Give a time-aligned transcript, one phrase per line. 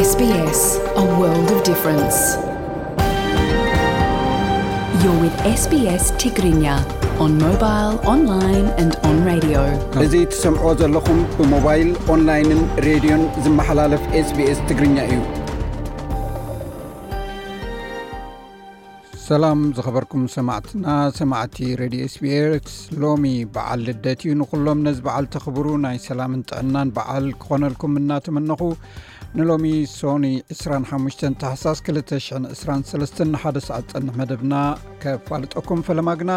[0.00, 1.72] ኛ እዚ
[10.30, 15.18] ትሰምዕዎ ዘለኹም ብሞባይል ኦንላይን ሬድዮን ዝመሓላለፍ ስስ ትግርኛ እዩ
[19.28, 20.84] ሰላም ዝኸበርኩም ሰማዕትና
[21.34, 22.72] ማዕቲ ረድ ስስ
[23.04, 28.60] ሎሚ በዓል ልደት እዩ ንኹሎም ነዚ በዓል ተኽብሩ ናይ ሰላምን ጥዕናን በዓል ክኾነልኩም እናተመነኹ
[29.38, 29.66] ንሎሚ
[29.96, 30.24] ሶኒ
[30.60, 34.54] 25 ተሓሳ 223 1ሰዓ ፀንሕ መደብና
[35.02, 36.32] ከፋልጠኩም ፈለማ ግና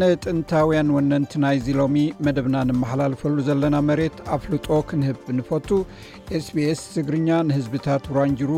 [0.00, 5.68] ንጥንታውያን ወነንቲ ናይዚ ሎሚ መደብና ንመሓላልፈሉ ዘለና መሬት ኣፍልጦ ክንህብ ንፈቱ
[6.44, 8.50] sbስ ትግርኛ ንህዝብታት ውራንጅሩ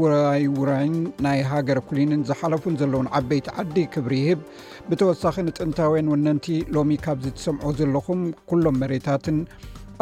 [0.00, 4.40] ውራይውራይን ናይ ሃገር ኩሊንን ዝሓለፉን ዘለዉን ዓበይቲ ዓዲ ክብሪ ይህብ
[4.88, 9.36] ብተወሳኺ ንጥንታውያን ወነንቲ ሎሚ ካብዚ ትሰምዖ ዘለኹም ኩሎም መሬታትን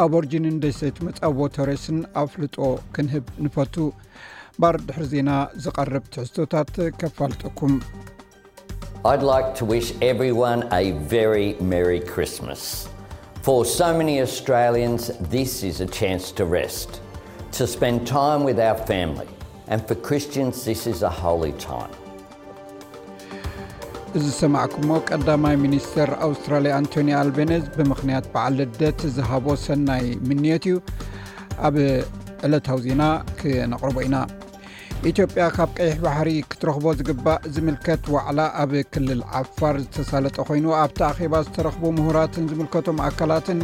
[0.03, 2.55] ኣብ ርጅንንደሰይት መፃዎ ተሬስን ኣፍልጦ
[2.95, 3.75] ክንህብ ንፈቱ
[4.61, 5.29] ባርድሕር ዜና
[5.63, 7.79] ዝቐርብ ትሕዝቶታት ከፋልጠኩም
[24.17, 30.73] እዚ ሰማዕኩሞ ቀዳማይ ሚኒስተር ኣውስትራልያ ኣንቶኒ ኣልቤነዝ ብምክንያት በዓል ልደት ዝሃቦ ሰናይ ምንት እዩ
[31.67, 31.75] ኣብ
[32.47, 33.03] ዕለታዊ ዜና
[33.41, 34.17] ክነቕርቦ ኢና
[35.11, 40.99] ኢትዮ ያ ካብ ቀይሕ ባሕሪ ክትረኽቦ ዝግባእ ዝምልከት ዋዕላ ኣብ ክልል ዓፋር ዝተሳለጠ ኮይኑ ኣብቲ
[41.11, 43.61] ኣኼባ ዝተረኽቦ ምሁራትን ዝምልከቶም ኣካላትን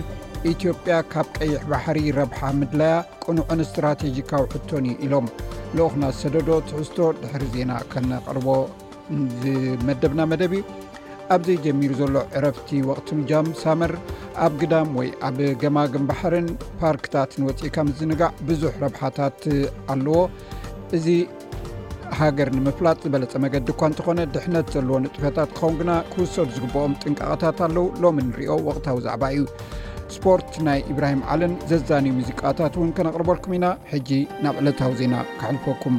[0.55, 2.95] ኢትዮጵያ ካብ ቀይሕ ባሕሪ ረብሓ ምድለያ
[3.25, 5.27] ቁኑዑን እስትራቴጂካዊ ሕቶን ኢሎም
[5.77, 8.47] ልኡኹና ሰደዶ ትዕዝቶ ድሕሪ ዜና ከነቕርቦ
[9.87, 10.53] መደብና መደብ
[11.35, 13.91] ኣብዘይ ጀሚሩ ዘሎ ዕረፍቲ ወቅቲ ምጃም ሳመር
[14.45, 16.47] ኣብ ግዳም ወይ ኣብ ገማግንባሕርን
[16.81, 19.41] ፓርክታትንወፅኢካ ምዝንጋዕ ብዙሕ ረብሓታት
[19.93, 20.17] ኣለዎ
[20.97, 21.07] እዚ
[22.19, 27.83] ሃገር ንምፍላጥ ዝበለፀ መገዲ እኳ እንተኾነ ድሕነት ዘለዎ ንጥፈታት ክኸ ግና ክውሰሉ ዝግበኦም ጥንቃቐታት ኣለዉ
[28.05, 29.43] ሎሚ ንሪኦ ወቅታዊ ዛዕባ እዩ
[30.17, 34.09] ስፖርት ናይ ኢብራሂም ዓለን ዘዛንዩ ሙዚቃታት ውን ከነቅርበልኩም ኢና ሕጂ
[34.45, 35.95] ናብ ዕለታዊ ዜና ካሕልፈኩም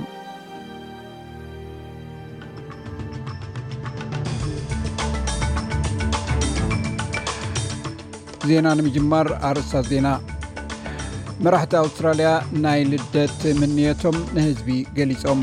[8.49, 10.09] ዜና ንምጅማር ኣርእሳት ዜና
[11.45, 12.29] መራሕቲ ኣውስትራልያ
[12.65, 15.41] ናይ ልደት ምንየቶም ንህዝቢ ገሊፆም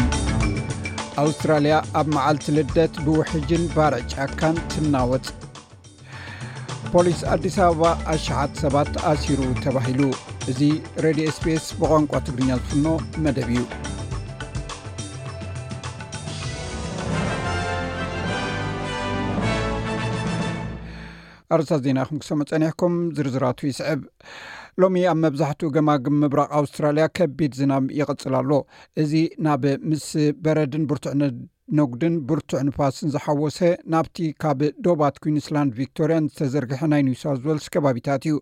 [1.23, 5.27] ኣውስትራሊያ ኣብ መዓልቲ ልደት ብውሕጅን ባርዕ ጫካን ትናወፅ
[6.93, 10.01] ፖሊስ ኣዲስ ኣበባ ኣሸሓት ሰባት ኣሲሩ ተባሂሉ
[10.53, 10.59] እዚ
[11.05, 12.87] ሬድዮ ስፔስ ብቋንቋ ትግርኛ ዝፍኖ
[13.25, 13.61] መደብ እዩ
[21.55, 23.99] ኣርሳ ዜና ኹም ክሰመ ፀኒሕኩም ዝርዝራት ይስዕብ
[24.81, 28.51] ሎሚ ኣብ መብዛሕትኡ ገማግም ምብራቅ ኣውስትራልያ ከቢድ ዝናብ ይቕፅል ኣሎ
[29.03, 29.11] እዚ
[29.47, 30.07] ናብ ምስ
[30.45, 31.21] በረድን ብርትዕነ
[31.77, 33.59] ነጉድን ብርቱዕ ንፋስን ዝሓወሰ
[33.91, 38.35] ናብቲ ካብ ዶባት ኩዊንስላንድ ቪክቶርያን ዝተዘርግሐ ናይ ኒውሳ ወልስ ከባቢታት እዩ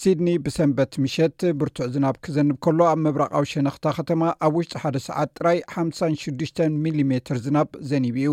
[0.00, 5.30] ሲድኒ ብሰንበት ምሸት ብርቱዕ ዝናብ ክዘንብ ከሎ ኣብ ምብረቃዊ ሸነኽታ ከተማ ኣብ ውሽጢ ሓደ ሰዓት
[5.38, 6.08] ጥራይ 5
[6.38, 8.32] 6 ሚሜትር ዝናብ ዘኒብኡ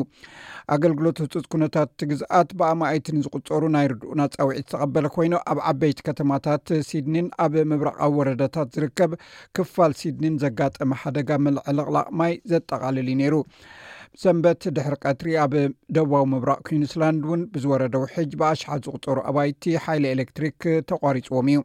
[0.76, 7.28] ኣገልግሎት ህፅት ኩነታት ግዝኣት ብኣማኣይትን ዝቁፀሩ ናይ ርድኡና ፀውዒት ተቐበለ ኮይኑ ኣብ ዓበይቲ ከተማታት ሲድኒን
[7.46, 9.12] ኣብ ምብራቃዊ ወረዳታት ዝርከብ
[9.58, 13.36] ክፋል ሲድኒን ዘጋጠመ ሓደጋ መልዐልቕላቅ ማይ ዘጠቓልል ዩ ነይሩ
[14.22, 15.53] ሰንበት ድሕሪ ቀትሪ ኣብ
[15.96, 20.59] ደዋዊ ምብራቅ ኩንስላንድ እውን ብዝወረደ ውሕጅ ብኣሽሓት ዝቕፀሩ ኣባይቲ ሓይሊ ኤሌክትሪክ
[20.91, 21.59] ተቋሪፅዎም እዩ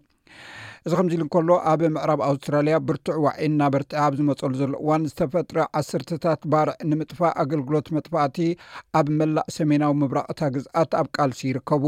[0.86, 5.58] እዚ ከምዚ ኢሉ እከሎ ኣብ ምዕራብ ኣውስትራልያ ብርቱዕ ዋዒይ ናበርትዒ ኣብ ዝመፀሉ ዘሎ እዋን ዝተፈጥረ
[5.78, 8.36] ዓሰርተታት ባርዕ ንምጥፋእ ኣገልግሎት መጥፋእቲ
[9.00, 11.84] ኣብ መላእ ሰሜናዊ ምብራቕ እታ ግዝኣት ኣብ ቃልሲ ይርከቡ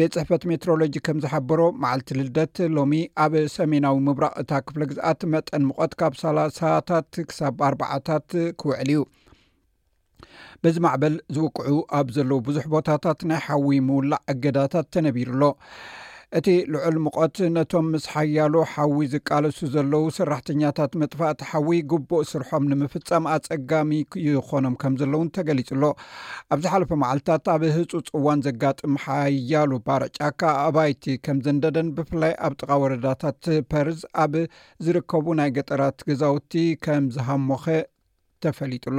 [0.00, 2.94] ቤት ፅሕፈት ሜትሮሎጂ ከም ዝሓበሮ መዓልቲ ልልደት ሎሚ
[3.24, 8.30] ኣብ ሰሜናዊ ምብራቕ እታ ክፍለ ግዝኣት መጠን ምቐት ካብ ሳላሳታት ክሳብ ኣርባ0ታት
[8.62, 9.02] ክውዕል እዩ
[10.64, 15.44] በዚ ማዕበል ዝውቅዑ ኣብ ዘለዉ ብዙሕ ቦታታት ናይ ሓዊ ምውላዕ አገዳታት ተነቢሩኣሎ
[16.38, 23.26] እቲ ልዑል ምቆት ነቶም ምስ ሓያሉ ሓዊ ዝቃለሱ ዘለው ሰራሕተኛታት መጥፋእቲ ሓዊ ግቡእ ስርሖም ንምፍፃም
[23.34, 23.90] ኣፀጋሚ
[24.26, 25.82] ይኮኖም ከም ዘለውን ተገሊፅሎ
[26.54, 32.70] ኣብ ዝሓለፈ መዓልትታት ኣብ ህፁፅ እዋን ዘጋጥም ሓያሉ ባረጫካ ኣባይቲ ከም ዘንደደን ብፍላይ ኣብ ጥቃ
[32.84, 33.42] ወረዳታት
[33.72, 34.34] ፓርዝ ኣብ
[34.86, 36.52] ዝርከቡ ናይ ገጠራት ገዛውቲ
[36.86, 37.66] ከም ዝሃሞኸ
[38.46, 38.98] ተፈሊጡሎ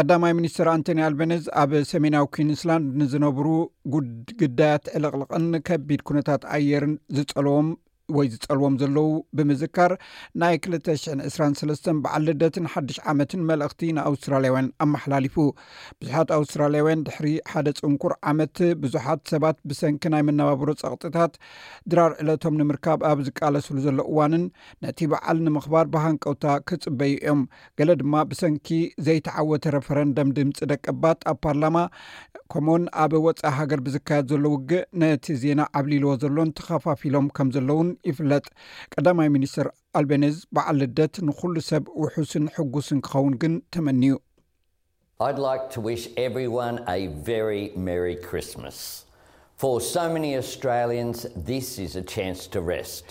[0.00, 3.46] ቀዳማይ ሚኒስትር ኣንቶኒ ኣልቤነዝ ኣብ ሰሜናዊ ኩዊንስላንድ ንዝነብሩ
[3.94, 7.68] ጉግዳያት ዕልቕልቕን ከቢድ ኩነታት ኣየርን ዝጸለዎም
[8.16, 9.92] ወይ ዝፀልዎም ዘለው ብምዝካር
[10.42, 15.36] ናይ 20 23 በዓል ልደትን ሓድሽ ዓመትን መልእኽቲ ንኣውስትራልያውያን ኣመሓላሊፉ
[16.00, 21.34] ብዙሓት ኣውስትራልያውያን ድሕሪ ሓደ ፅንኩር ዓመት ብዙሓት ሰባት ብሰንኪ ናይ መነባብሮ ፀቕጥታት
[21.92, 24.44] ድራርዕለቶም ንምርካብ ኣብ ዝቃለስሉ ዘሎ እዋንን
[24.86, 27.42] ነቲ በዓል ንምኽባር ብሃንቀውታ ክፅበዩ እዮም
[27.80, 28.68] ገለ ድማ ብሰንኪ
[29.08, 31.76] ዘይተዓወተ ረፈረንደም ድምፂ ደቀባት ኣብ ፓርላማ
[32.52, 38.46] ከምኡእውን ኣብ ወፃኢ ሃገር ብዝካየድ ዘሎ ውግእ ነቲ ዜና ዓብሊልዎ ዘሎን ተኸፋፊሎም ከም ዘሎውን ይፍለጥ
[38.94, 39.66] ቀዳማይ ሚኒስትር
[40.00, 44.16] ኣልቤኔዝ በዓል ልደት ንኩሉ ሰብ ውሑስን ሕጉስን ክኸውን ግን ተመኒዩ
[49.62, 50.26] ማ
[51.54, 51.72] ኣስ
[52.42, 53.06] ስ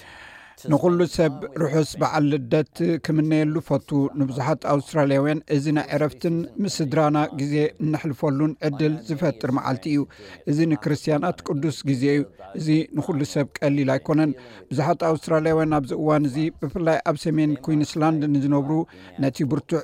[0.71, 3.89] ንኩሉ ሰብ ርሑስ በዓል ልደት ክምነየሉ ፈቱ
[4.19, 7.53] ንብዙሓት ኣውስትራለያውያን እዚ ናይዕረፍትን ምስስድራና ግዜ
[7.83, 10.01] እነሕልፈሉን ዕድል ዝፈጥር መዓልቲ እዩ
[10.53, 12.25] እዚ ንክርስትያናት ቅዱስ ግዜ እዩ
[12.59, 12.67] እዚ
[12.97, 14.33] ንኩሉ ሰብ ቀሊል ኣይኮነን
[14.71, 18.75] ብዙሓት ኣውስትራለያውያን ኣብዚ እዋን እዚ ብፍላይ ኣብ ሰሜን ኩንስላንድ ንዝነብሩ
[19.25, 19.81] ነቲ ብርቱዕ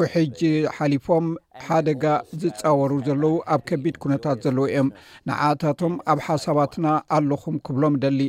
[0.00, 0.38] ውሕጅ
[0.78, 1.28] ሓሊፎም
[1.64, 2.04] ሓደጋ
[2.42, 4.88] ዝፃወሩ ዘለዉ ኣብ ከቢድ ኩነታት ዘለዉ እዮም
[5.28, 6.86] ንዓነታቶም ኣብ ሓሳባትና
[7.16, 8.20] ኣለኹም ክብሎም ደሊ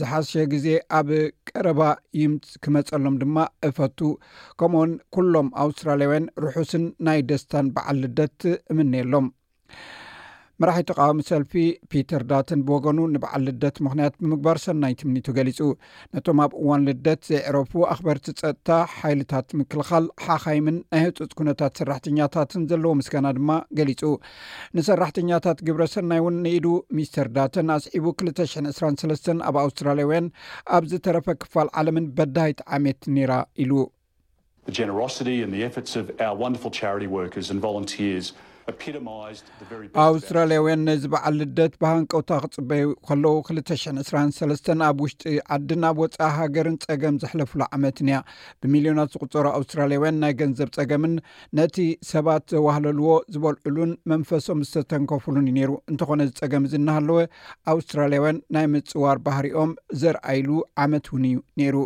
[0.00, 0.66] ዝሓሸ ግዜ
[0.98, 1.08] ኣብ
[1.48, 1.80] ቀረባ
[2.20, 3.36] ይምክመፀሎም ድማ
[3.68, 3.98] እፈቱ
[4.60, 8.40] ከምኡውን ኩሎም ኣውስትራላያውያን ርሑስን ናይ ደስታን በዓል ልደት
[8.74, 9.26] እምነየሎም
[10.62, 11.52] መራሒ ተቃዋሚ ሰልፊ
[11.92, 15.58] ፒተር ዳተን ብወገኑ ንበዓል ልደት ምኽንያት ብምግባር ሰናይ ትምኒቱ ገሊፁ
[16.14, 22.92] ነቶም ኣብ እዋን ልደት ዘይዕረፉ ኣኽበርቲ ፀጥታ ሓይልታት ምክልኻል ሓካይምን ናይ ህፁፅ ኩነታት ሰራሕተኛታትን ዘለዎ
[23.00, 24.02] ምስጋና ድማ ገሊፁ
[24.78, 26.66] ንሰራሕተኛታት ግብረ ሰናይ እውን ንኢዱ
[26.98, 30.28] ሚስተር ዳተን ኣስዒቡ 2ል 2ሰ ኣብ ኣውስትራልያ ውያን
[30.80, 33.32] ኣብ ዝተረፈ ክፋል ዓለምን በዳይቲ ዓሜት ነራ
[33.64, 33.72] ኢሉ
[40.04, 47.16] ኣውስትራልያውያን ነዚ በዓል ልደት ብሃንቀውታ ክፅበዩ ከለዉ 2002ሰ ኣብ ውሽጢ ዓድን ኣብ ወፃ ሃገርን ፀገም
[47.22, 48.16] ዘሕለፉሉ ዓመትንያ
[48.62, 51.14] ብሚልዮናት ዝቁፀሩ ኣውስትራልያውያን ናይ ገንዘብ ፀገምን
[51.60, 51.78] ነቲ
[52.12, 57.18] ሰባት ዘዋህለልዎ ዝበልዑሉን መንፈሶም ዝተተንከፍሉን ዩ ነይሩ እንተኾነ ዚ ፀገም እዚ ናሃለወ
[57.74, 60.50] ኣውስትራልያውያን ናይ ምፅዋር ባህርኦም ዘርኣይሉ
[60.86, 61.76] ዓመት እውን እዩ ነይሩ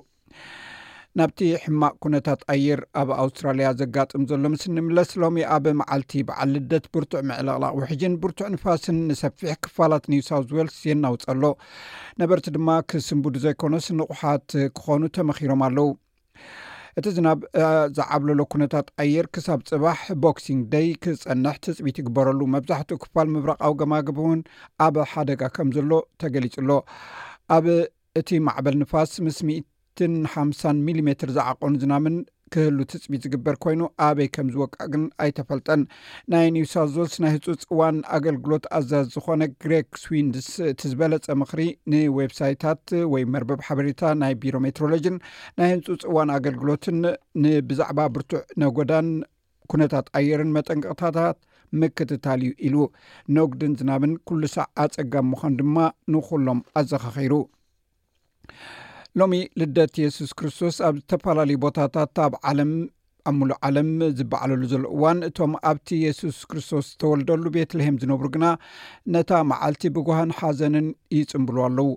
[1.18, 6.86] ናብቲ ሕማቅ ኩነታት ኣየር ኣብ ኣውስትራልያ ዘጋጥም ዘሎ ምስ እንምለስ ሎሚ ኣብ መዓልቲ በዓል ልደት
[6.94, 11.42] ብርቱዕ ምዕለቕላቅ ውሕጅን ብርቱዕ ንፋስን ንሰፊሕ ክፋላት ኒውሳውት ወልስ የናውፀሎ
[12.22, 15.90] ነበርቲ ድማ ክስምቡዱ ዘይኮነስ ንቑሓት ክኾኑ ተመኪሮም ኣለው
[17.00, 17.38] እቲ ዝናብ
[17.98, 24.40] ዝዓብለሎ ኩነታት ኣየር ክሳብ ፅባሕ ቦክሲንግ ደይ ክፀንሕ ትፅቢት ይግበረሉ መብዛሕትኡ ክፋል ምብራቕ ዊ ገማግብእውን
[24.86, 25.92] ኣብ ሓደጋ ከም ዘሎ
[26.24, 26.70] ተገሊፅሎ
[27.58, 27.66] ኣብ
[28.22, 29.64] እቲ ማዕበል ንፋስ ምስ እት
[29.98, 32.16] ትን ሓምሳን ሚሊሜትር ዝዓቆኑ ዝናብን
[32.54, 35.80] ክህሉ ትፅሚት ዝግበር ኮይኑ ኣበይ ከም ዝወቃእግን ኣይተፈልጠን
[36.32, 41.60] ናይ ኒውሳዞልስ ናይ ህንፁ ፅዋን ኣገልግሎት ኣዛዝ ዝኮነ ግሬክ ስዊንድስ እቲ ዝበለፀ ምኽሪ
[41.92, 45.16] ንወብ ሳይታት ወይ መርበብ ሓበሬታ ናይ ቢሮ ሜትሮሎጅን
[45.60, 46.98] ናይ ህንፁ ፅዋን ኣገልግሎትን
[47.44, 49.08] ንብዛዕባ ብርቱዕ ነጎዳን
[49.72, 51.38] ኩነታት ኣየርን መጠንቅቅታታት
[51.82, 52.76] ምክትታል እዩ ኢሉ
[53.36, 55.76] ንግድን ዝናብን ኩሉ ሳዕ ኣፀጋ ምኳኑ ድማ
[56.14, 57.32] ንኩሎም ኣዘኻኺሩ
[59.20, 62.70] ሎሚ ልደት የሱስ ክርስቶስ ኣብ ዝተፈላለዩ ቦታታት ኣብ ዓለም
[63.28, 68.46] ኣብ ምሉእ ዓለም ዝበዓለሉ ዘሎ እዋን እቶም ኣብቲ የሱስ ክርስቶስ ዝተወልደሉ ቤትልሄም ዝነብሩ ግና
[69.14, 70.88] ነታ መዓልቲ ብጎሃን ሓዘንን
[71.18, 71.88] ይፅምብሉ ኣለው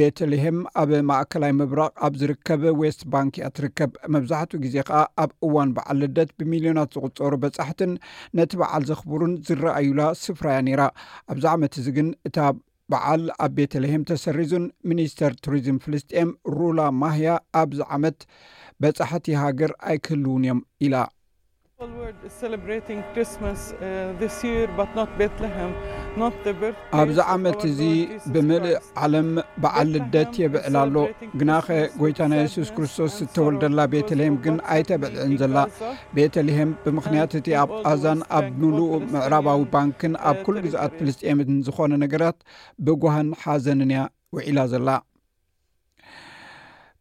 [0.00, 5.72] ቤትልሄም ኣብ ማእከላይ ምብራቕ ኣብ ዝርከብ ወስት ባንኪ እያ ትርከብ መብዛሕትኡ ግዜ ከዓ ኣብ እዋን
[5.78, 7.94] በዓል ልደት ብሚልዮናት ዝቕፀሩ በጻሕትን
[8.40, 10.84] ነቲ በዓል ዘኽብሩን ዝረኣዩላ ስፍራእያ ነይራ
[11.34, 12.32] ኣብዚ ዓመት እዚ ግን እ
[12.92, 17.28] በዓል ኣብ ቤትልሄም ተሰሪዙን ሚኒስተር ቱሪዝም ፍልስጥኤም ሩላ ማህያ
[17.62, 18.18] ኣብዚ ዓመት
[18.84, 21.04] በጻሕቲ ሃገር ኣይክህልውን እዮም ኢላ
[27.02, 27.78] ኣብዛ ዓመት እዙ
[28.32, 29.28] ብምልእ ዓለም
[29.62, 30.96] በዓል ልደት የብዕል ኣሎ
[31.40, 31.66] ግናኸ
[32.00, 35.56] ጐይታ ናይ የሱስ ክርስቶስ እተወልደላ ቤተልሄም ግን ኣይተብልዕን ዘላ
[36.18, 38.82] ቤተልሄም ብምኽንያት እቲ ኣብ ኣዛን ኣብ ምልኡ
[39.14, 42.38] ምዕራባዊ ባንኪን ኣብ ኩል ግዛኣት ፕልስጥኤምትን ዝኾነ ነገራት
[42.86, 44.04] ብጓህን ሓዘንንእያ
[44.36, 44.88] ውዒላ ዘላ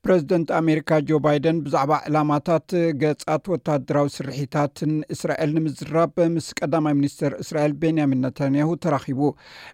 [0.10, 7.74] ረዚደንት ኣሜሪካ ጆ ባይደን ብዛዕባ ዕላማታት ገፃት ወታድራዊ ስርሒታትን እስራኤል ንምዝራብ ምስ ቀዳማይ ሚኒስትር እስራኤል
[7.82, 9.22] ቤንያሚን ነታንያሁ ተራኺቡ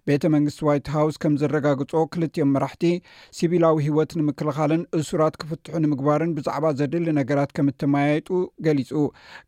[0.10, 2.86] ቤተ መንግስቲ ዋይት ሃውስ ከም ዘረጋግጾ ክልቲኦም መራሕቲ
[3.38, 8.30] ስቢላዊ ሂወት ንምክልኻልን እሱራት ክፍትሑ ንምግባርን ብዛዕባ ዘድሊ ነገራት ከም እተመያየጡ
[8.68, 8.94] ገሊፁ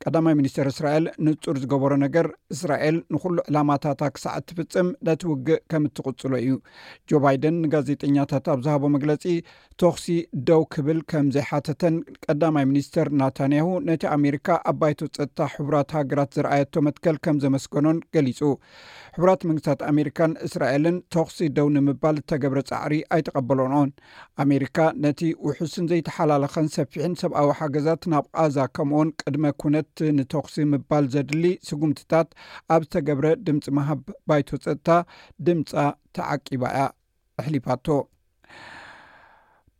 [0.05, 6.57] ቀዳማይ ሚኒስትር እስራኤል ንፁር ዝገበሮ ነገር እስራኤል ንኩሉ ዕላማታት ክሳዕ እትፍፅም ነቲውግእ ከም እትቕፅሎ እዩ
[7.11, 9.23] ጆ ባይደን ንጋዜጠኛታት ኣብዝሃቦ መግለፂ
[9.83, 10.09] ተክሲ
[10.49, 16.73] ደው ክብል ከም ዘይሓተተን ቀዳማይ ሚኒስትር ናታንያሁ ነቲ ኣሜሪካ ኣብ ባይቶ ፀጥታ ሕቡራት ሃገራት ዝረኣየቶ
[16.87, 18.39] መትከል ከም ዘመስገኖን ገሊጹ
[19.15, 23.91] ሕቡራት መንግስታት ኣሜሪካን እስራኤልን ተኽሲ ደውኒ ምባል ዝተገብረ ፃዕሪ ኣይተቀበሎኖኦን
[24.43, 31.45] ኣሜሪካ ነቲ ውሑስን ዘይተሓላለኸን ሰፊሕን ሰብኣዊ ሓገዛት ናብ ቃዛ ከምኦን ቅድመ ኩነት ንተኽሲ ምባል ዘድሊ
[31.71, 32.29] ስጉምትታት
[32.75, 34.89] ኣብ ዝተገብረ ድምፂ መሃብ ባይቶ ፀጥታ
[35.49, 35.73] ድምፃ
[36.17, 36.85] ተዓቂባ እያ
[37.43, 37.85] ኣሕሊፋቶ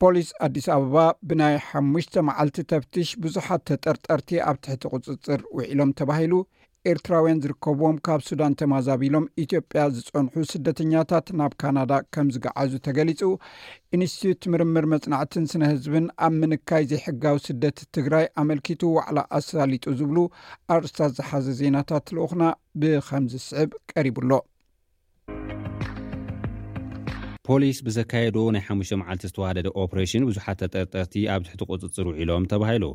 [0.01, 6.33] ፖሊስ ኣዲስ ኣበባ ብናይ ሓሙሽተ መዓልቲ ተፍትሽ ብዙሓት ተጠርጠርቲ ኣብ ትሕቲ ቅፅፅር ውዒሎም ተባሂሉ
[6.91, 13.21] ኤርትራውያን ዝርከብዎም ካብ ሱዳን ተማዛቢሎም ኢትዮጵያ ዝፀንሑ ስደተኛታት ናብ ካናዳ ከም ዝገዓዙ ተገሊፁ
[13.97, 20.17] ኢንስትትት ምርምር መፅናዕትን ስነህዝብን ኣብ ምንካይ ዘይሕጋዊ ስደት ትግራይ ኣመልኪቱ ዋዕላ ኣሰሊጡ ዝብሉ
[20.75, 22.45] ኣርእስታት ዝሓዘ ዜናታት ልኡክና
[22.83, 24.31] ብከምዚ ስዕብ ቀሪቡኣሎ
[27.47, 32.85] ፖሊስ ብዘካየድዎ ናይ ሓሽ መዓልቲ ዝተዋደደ ኦፕሬሽን ብዙሓት ተጠርጠርቲ ኣብ ትሕቲ ቅፅፅር ውዕሎም ተባሂሉ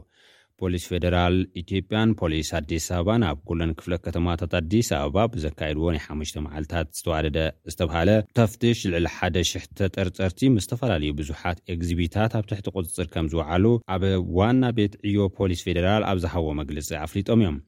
[0.60, 6.30] ፖሊስ ፌደራል ኢጵያን ፖሊስ ኣዲስ ኣበባ ናብ ኩለን ክፍለ ከተማታት ኣዲስ ኣበባ ብዘካየድዎ ናይ ሓሽ
[6.46, 7.38] መዓልታት ዝተዋደደ
[7.72, 8.10] ዝተብሃለ
[8.40, 13.64] ተፍትሽ ልዕሊ ሓደ ሽሕተ ጠርጠርቲ ምዝተፈላለዩ ብዙሓት ኤግዚቢታት ኣብ ትሕቲ ቁፅፅር ከም ዝውዓሉ
[13.96, 14.04] ኣብ
[14.40, 17.58] ዋና ቤት ዕዮ ፖሊስ ፌደራል ኣብ ዝሃቦ መግለፂ ኣፍሊጦም እዮም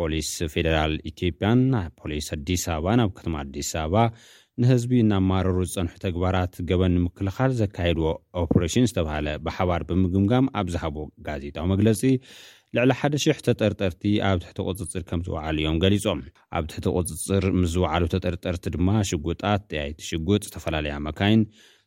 [0.00, 1.62] ፖሊስ ፌደራል ኢጵያን
[2.02, 4.04] ፖሊስ ኣዲስ ኣበባ ናብ ከተማ ኣዲስ ኣበባ
[4.62, 8.06] ንህዝቢ እናማረሩ ዝፀንሑ ተግባራት ገበን ንምክልኻል ዘካየድዎ
[8.42, 10.96] ኦፕሬሽን ዝተብሃለ ብሓባር ብምግምጋም ኣብ ዝሃቦ
[11.26, 12.02] ጋዜጣዊ መግለፂ
[12.76, 16.20] ልዕሊ ሓደ 000 ተጠርጠርቲ ኣብ ትሕቲ ቅፅፅር ከም ዝውዓሉ እዮም ገሊፆም
[16.56, 21.42] ኣብ ትሕቲ ቅፅፅር ምስዝውዓሉ ተጠርጠርቲ ድማ ሽጉጣት ጥያይቲ ሽጉጥ ዝተፈላለዩ መካይን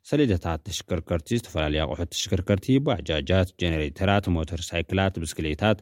[0.10, 5.80] ሰሌደታት ተሽከርከርቲ ዝተፈላለዩ ኣቁሑት ተሽከርከርቲ ብኣጃጃት ጀነሬተራት ሞተርሳይክላት ብስክሌታት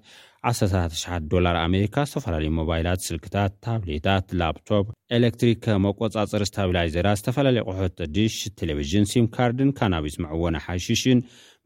[0.52, 4.86] 199 ዶላር ኣሜሪካ ዝተፈላለዩ ሞባይላት ስልክታት ታብሌታት ላፕቶፕ
[5.18, 11.22] ኤሌክትሪክ መቈጻጽር ዝታብላይዘራ ዝተፈላለየ ቁሑት ዲሽ ቴሌቭዥን ሲም ካርድን ካናቢስ ምዕወነ ሓሽሽን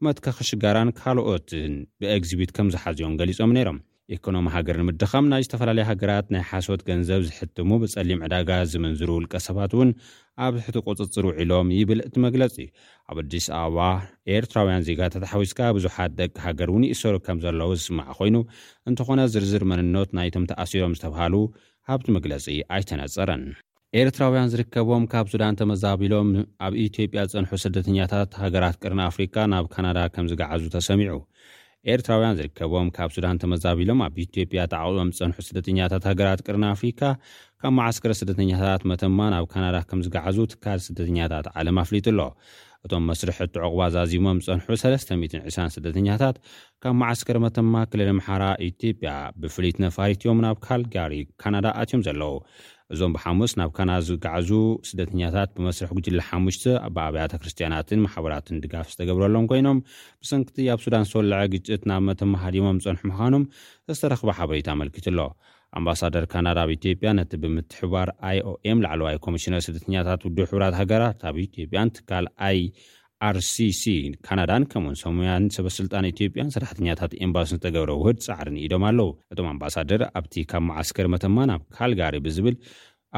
[0.06, 3.78] መትካኺሽጋራን ካልኦትን ብእግዚቢት ከም ዝሓዝዮም ገሊፆም ነይሮም
[4.14, 9.72] ኢኮኖሚ ሃገር ንምድኻም ናይ ዝተፈላለየ ሃገራት ናይ ሓሶት ገንዘብ ዝሕትሙ ብጸሊም ዕዳጋ ዚምንዝሩ ውልቀ ሰባት
[9.76, 9.90] እውን
[10.44, 12.68] ኣብ ዚሕቲ ቝጽጽር ውዒሎም ይብል እቲ መግለጺ እዩ
[13.10, 13.78] ኣብ ኣዲስ ኣበባ
[14.36, 18.36] ኤርትራውያን ዜጋ ተተሓዊስካ ብዙሓት ደቂ ሃገር እውንይእሰሩ ከም ዘለዉ ዚስማዐ ዀይኑ
[18.90, 21.34] እንተዀነ ዝርዝር መንኖት ናይቶም ተኣሲሮም ዝተብሃሉ
[21.92, 22.44] ኣብቲ መግለጺ
[22.76, 23.44] ኣይተነጸረን
[24.00, 26.28] ኤርትራውያን ዚርከቦም ካብ ሱዳን ተመዛቢሎም
[26.66, 31.14] ኣብ ኢትዮጵያ ዝጸንሑ ስደተኛታት ሃገራት ቅርን ኣፍሪቃ ናብ ካናዳ ከም ዚገዓዙ ተሰሚዑ
[31.92, 37.00] ኤርትራውያን ዝርከቦም ካብ ሱዳን ተመዛቢሎም ኣብ ኢትዮጵያ ተዓቑቦም ዝፀንሑ ስደተኛታት ሃገራት ቅርን ኣፍሪካ
[37.62, 42.20] ካብ መዓስከረ ስደተኛታት መተማ ናብ ካናዳ ከም ዝገዓዙ ትካል ስደተኛታት ዓለም ኣፍሊጡ ኣሎ
[42.86, 46.38] እቶም መስርሒትዕቑባ ዛዚሞም ፀንሑ 3020 ስደተኛታት
[46.84, 49.10] ካብ መዓስከረ መተማ ክልል ምሓራ ኢትዮጵያ
[49.42, 52.32] ብፍሉይት ነፋሪት ዮም ናብ ካልጋሪ ካናዳ ኣትዮም ዘለዉ
[52.94, 54.50] እዞም ብሓሙስ ናብ ካናዳ ዝጋዓዙ
[54.88, 59.78] ስደተኛታት ብመስርሕ ግጅላ ሓሙሽተ ብኣብያተ ክርስትያናትን ማሕበራትን ድጋፍ ዝተገብረሎም ኮይኖም
[60.22, 63.44] ብሰንክቲ ኣብ ሱዳን ዝተወለዐ ግጭት ናብ መተመሃዲሞም ፀንሑ ምዃኖም
[63.96, 65.20] ዝተረኽባ ሓበሬታ ኣመልክት ኣሎ
[65.78, 71.92] ኣምባሳደር ካናዳ ኣብ ኢትዮጵያ ነቲ ብምትሕባር ኣይኦኤም ላዕለዋይ ኮሚሽነር ስደተኛታት ውድብ ሕብራት ሃገራት ኣብ ኢትዮጵያን
[71.98, 72.58] ትካልኣይ
[73.28, 73.82] ኣርሲሲ
[74.26, 80.02] ካናዳን ከምኡውን ሰሙያን ሰበ ስልጣን ኢትዮጵያን ሰራሕተኛታት ኤምባስን ተገብረ ውህድ ፃዕርን ኢዶም ኣለው እቶም ኣምባሳደር
[80.20, 82.56] ኣብቲ ካብ መዓስከር መተማናብ ካልጋሪ ብዝብል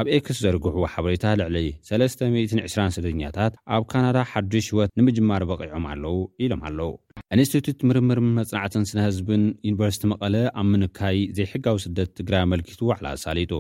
[0.00, 1.56] ኣብ ኤክስ ዘርግሕዎ ሓበሬታ ልዕሊ
[1.88, 6.90] 32ስኛታት ኣብ ካናዳ ሓዱሽ ህወት ንምጅማር በቂዖም ኣለው ኢሎም ኣለው
[7.36, 13.54] ኢንስትቱት ምርምርን መፅናዕትን ስነህዝብን ዩኒቨርሲቲ መቐለ ኣብ ምንካይ ዘይሕጋዊ ስደት ትግራይ ኣመልኪቱ ዋዕላ ኣሳሊጡ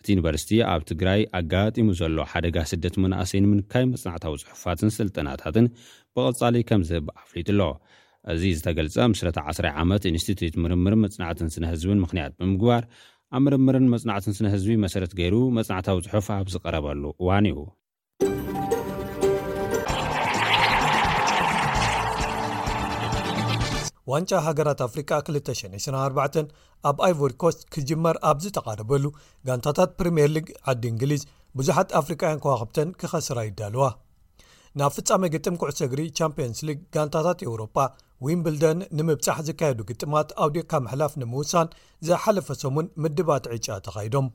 [0.00, 5.66] እቲ ዩኒቨርስቲ ኣብ ትግራይ ኣጋጢሙ ዘሎ ሓደጋ ስደት መናእሰይን ምንካይ መፅናዕታዊ ፅሑፋትን ስልጠናታትን
[6.16, 7.62] ብቐጻሊ ከምዝህብ ኣፍሊጡኣሎ
[8.32, 12.84] እዚ ዝተገልጸ ምስረታ 10ይ ዓመት ኢንስትትት ምርምርን መፅናዕትን ስነህዝብን ምኽንያት ብምግባር
[13.36, 17.58] ኣብ ምርምርን መፅናዕትን ስነ ህዝቢ መሰረት ገይሩ መፅናዕታዊ ፅሑፍ ኣብ ዝቐረበሉ እዋን እዩ
[24.10, 26.36] ዋንጫ ሃገራት ኣፍሪካ 224
[26.88, 29.04] ኣብ ኣይቨሪ ኮስት ክጅመር ኣብዝተቓርበሉ
[29.46, 31.22] ጋንታታት ፕሪምየር ሊግ ዓዲ እንግሊዝ
[31.58, 33.86] ብዙሓት ኣፍሪካውያን ከዋኽብተን ክኸስራ ይዳልዋ
[34.80, 37.76] ናብ ፍፃመ ግጥም ኩዕሶ እግሪ ቻምፕንስ ሊግ ጋንታታት ኤውሮጳ
[38.26, 41.70] ዊምብልደን ንምብፃሕ ዝካየዱ ግጥማት ኣውዴካ መሕላፍ ንምውሳን
[42.10, 44.26] ዘሓለፈ ሰሙን ምድባትዕጫ ተኻይዶም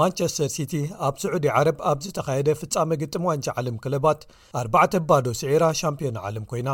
[0.00, 0.72] ማንቸስተር ሲቲ
[1.08, 4.20] ኣብ ስዑድ ዓረብ ኣብ ዝተኻየደ ፍፃመ ግጥም ዋንጫ ዓለም ክለባት
[4.66, 6.68] 4 ባዶ ስዒራ ሻምፒዮን ዓለም ኮይና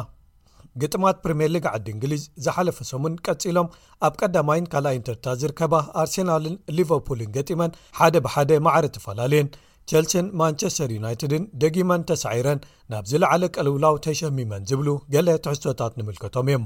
[0.83, 3.67] ግጥማት ፕሪምየር ሊግ ዓዲ እንግሊዝ ዝሓለፈ ሰሙን ቀፂሎም
[4.07, 9.51] ኣብ ቀዳማይን ካልኣይ እንተርታት ዝርከባ ኣርሴናልን ሊቨርፑልን ገጢመን ሓደ ብሓደ ማዕሪ ተፈላለየን
[9.91, 12.61] ቸልስን ማንቸስተር ዩናይትድን ደጊመን ተሳዒረን
[12.93, 16.65] ናብ ዝለዓለ ቀልውላው ተሸሚመን ዝብሉ ገለ ትሕዝቶታት ንምልከቶም እዮም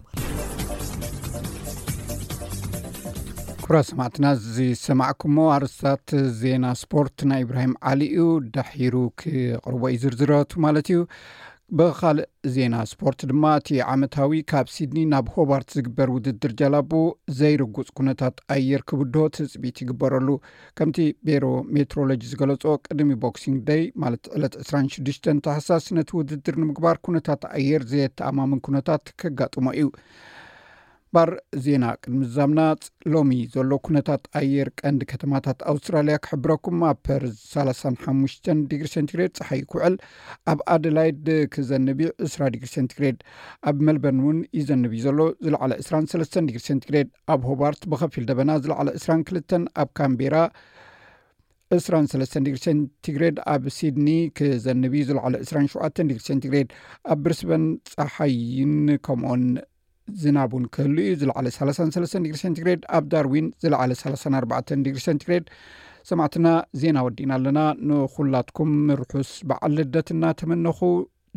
[3.65, 6.09] ኩብራ ሰማዕትና ዝሰማዕኩ ሞ ኣርስታት
[6.43, 11.01] ዜና ስፖርት ናይ እብራሂም ዓሊ እዩ ዳሒሩ ክቅርቦ ዩ ዝርዝረቱ ማለት እዩ
[11.77, 16.91] ብካልእ ዜና ስፖርት ድማ እቲ ዓመታዊ ካብ ሲድኒ ናብ ሆባርት ዝግበር ውድድር ጀላቡ
[17.39, 20.29] ዘይርጉፅ ኩነታት ኣየር ክብድ ትፅቢት ይግበረሉ
[20.81, 20.99] ከምቲ
[21.29, 21.45] ቤሮ
[21.77, 25.17] ሜትሮሎጂ ዝገለጾ ቅድሚ ቦክሲንግ ደይ ማለት ዕለት 26ሽ
[25.49, 29.87] ተሓሳስ ነቲ ውድድር ንምግባር ኩነታት ኣየር ዘየተኣማምን ኩነታት ኬጋጥሞ እዩ
[31.17, 31.31] ባር
[31.65, 32.61] ዜና ቅድሚ ዛምና
[33.13, 38.35] ሎሚ ዘሎ ኩነታት ኣየር ቀንዲ ከተማታት ኣውስትራልያ ክሕብረኩም ኣብ ፐርዝ 3ሓሽ
[38.71, 39.95] ዲግሪ ሴንቲግሬድ ፀሓይ ክውዕል
[40.53, 41.25] ኣብ ኣደላይድ
[41.55, 42.01] ክዘንብ
[42.31, 43.19] 2ስ ዲግሪ ሴንቲግሬድ
[43.71, 49.07] ኣብ መልበርን እውን ይዘንብእዩ ዘሎ ዝለዕለ 2ስሰስ ዲግሪ ሴንቲግሬድ ኣብ ሆባርት ብከፊል ደበና ዝለዕለ 2ስ
[49.15, 50.37] 2ልተን ኣብ ካምቤራ
[51.79, 56.69] 2ሰስ ግሪ ሴንቲግሬድ ኣብ ሲድኒ ክዘንብዩ ዝለዕለ 2ሸ ዲግሪ ሴንቲግሬድ
[57.13, 58.77] ኣብ ብርስበን ፀሓይን
[59.09, 59.43] ከምኦን
[60.23, 65.47] ዝናብ እን ክህል ዩ ዝለዕለ 33 ግሪ ሴንትግሬድ ኣብ ዳርዊን ዝለዕለ 34 ግሪ ሴንትግሬድ
[66.11, 66.49] ሰማዕትና
[66.83, 70.79] ዜና ወዲእና ኣለና ንኩላትኩም ርሑስ በዓል ልደት እናተመነኹ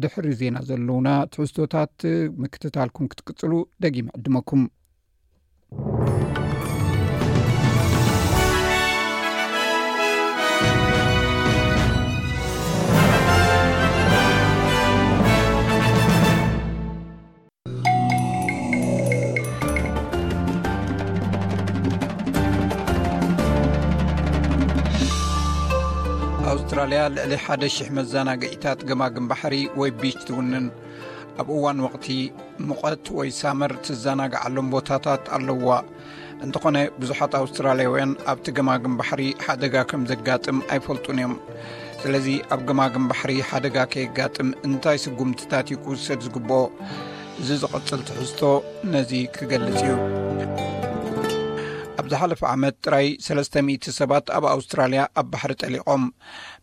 [0.04, 1.96] ድሕሪ ዜና ዘለዉና ትዕዝቶታት
[2.44, 3.54] ምክትታልኩም ክትቅፅሉ
[3.86, 4.64] ደጊም ዕድመኩም
[26.72, 30.66] ኣትራልያ ልዕሊ ሓደ ሽሕ መዘናግዒታት ገማግም ባሕሪ ወይ ብች ትውንን
[31.42, 32.06] ኣብ እዋን ወቕቲ
[32.68, 35.72] ምቐት ወይ ሳመር ትዘናግዓሎም ቦታታት ኣለዉዋ
[36.46, 41.36] እንተኾነ ብዙኃት ኣውስትራልያውያን ኣብቲ ገማግም ባሕሪ ሓደጋ ከም ዘጋጥም ኣይፈልጡን እዮም
[42.04, 46.60] ስለዚ ኣብ ገማግም ባሕሪ ሓደጋ ከየጋጥም እንታይ ስጉምቲታት ይኩ ሰብ ዝግብኦ
[47.44, 48.42] እዙ ዝቐጽል ትሕዝቶ
[48.96, 49.92] ነዙይ ክገልጽ እዩ
[52.12, 56.04] ዝሓለፈ ዓመት ጥራይ ሰለስተ 00ቲ ሰባት ኣብ ኣውስትራልያ ኣብ ባሕሪ ጠሊቖም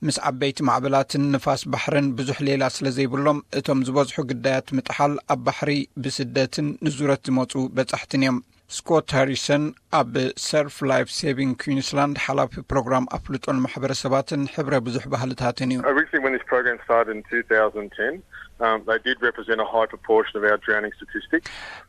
[0.06, 5.72] ምስ ዓበይቲ ማዕበላትን ንፋስ ባሕርን ብዙሕ ሌላ ስለ ዘይብሎም እቶም ዝበዝሑ ግዳያት ምጥሓል ኣብ ባሕሪ
[6.04, 8.38] ብስደትን ንዙረት ዝመፁ በጻሕትን እዮም
[8.76, 9.62] ስኮት ሃርሰን
[10.00, 10.14] ኣብ
[10.48, 15.80] ሰርፍ ላፍ ሰቪንግ ኩንስላንድ ሓላፊ ፕሮግራም ኣፍሉጦን ማሕበረሰባትን ሕብረ ብዙሕ ባህልታትን እዩ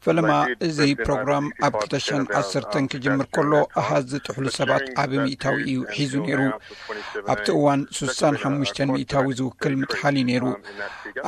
[0.05, 5.11] ፈለማ um, እዚ ፕሮግራም um, um, ኣብ ክልተሽን ዓሰርተ ክጅምር ከሎ ኣሃዝ ዝጥሕሉ ሰባት ዓብ
[5.23, 10.45] ሚእታዊ እዩ ሒዙ ነይሩኣብቲ እዋን ስሳ ሓሙሽተን ሚእታዊ ዝውክል ምጥሓል ዩ ነይሩ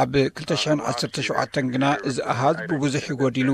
[0.03, 3.49] ኣብ 2ልተሽ ዓሰርተ ሸውዓተን ግና እዚ ኣሃዝ ብብዙሕ ይጎዲሉ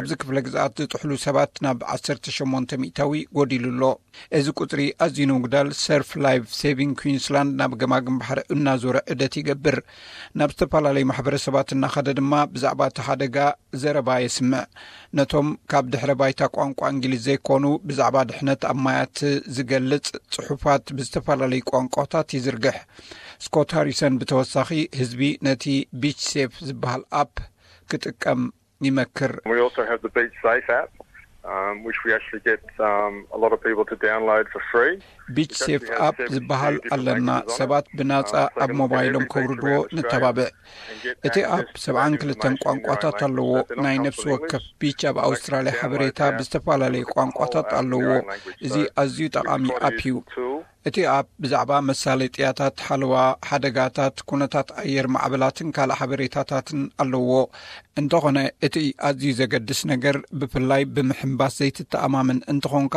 [0.00, 3.82] ኣብዚ ክፍለ ግዛኣት ዝጥሕሉ ሰባት ናብ ዓሰርተ ሸሞንተ ሚእታዊ ጎዲሉ ኣሎ
[4.40, 9.78] እዚ ቁፅሪ ኣዝዩን ምጉዳል ሰርፍ ላይቭ ሰቪንግ ኩንስላንድ ናብ ገማግን ባሓር እናዞረ ዕደት ይገብር
[10.38, 13.36] ናብ ዝተፈላለዩ ማሕበረ ሰባት እናኸደ ድማ ብዛዕባ እቲ ሓደጋ
[13.80, 14.62] ዘረባ የስምዕ
[15.18, 19.18] ነቶም ካብ ድሕሪ ባይታ ቋንቋ እንግሊዝ ዘይኮኑ ብዛዕባ ድሕነት ኣብ ማያት
[19.56, 22.78] ዝገልጽ ጽሑፋት ብዝተፈላለዩ ቋንቋታት ይዝርግሕ
[23.44, 25.64] ስኮት ሃሪሰን ብተወሳኺ ህዝቢ ነቲ
[26.04, 27.34] ቢች ሴፍ ዝበሃል ኣፕ
[27.92, 28.42] ክጥቀም
[28.88, 29.34] ይመክር
[35.36, 38.32] ቢች ሴፍ ኣፕ ዝበሃል ኣለና ሰባት ብናጻ
[38.64, 40.48] ኣብ ሞባይሎም ከውርድዎ ንተባብዕ
[41.28, 43.50] እቲ ኣብ ሰብዓን ክልተን ቋንቋታት ኣለዎ
[43.86, 48.02] ናይ ነፍሲ ወከፍ ቢች ኣብ ኣውስትራሊያ ሃበሬታ ብዝተፈላለዩ ቋንቋታት ኣለዎ
[48.68, 50.14] እዚ ኣዝዩ ጠቃሚ ኣፕ እዩ
[50.88, 53.14] እቲ ኣብ ብዛዕባ መሳለጥያታት ሓለዋ
[53.50, 57.34] ሓደጋታት ኩነታት ኣየር ማዕብላትን ካልእ ሓበሬታታትን ኣለውዎ
[58.00, 58.76] እንተኾነ እቲ
[59.08, 62.96] ኣዝዩ ዘገድስ ነገር ብፍላይ ብምሕንባስ ዘይትተኣማምን እንተኾንካ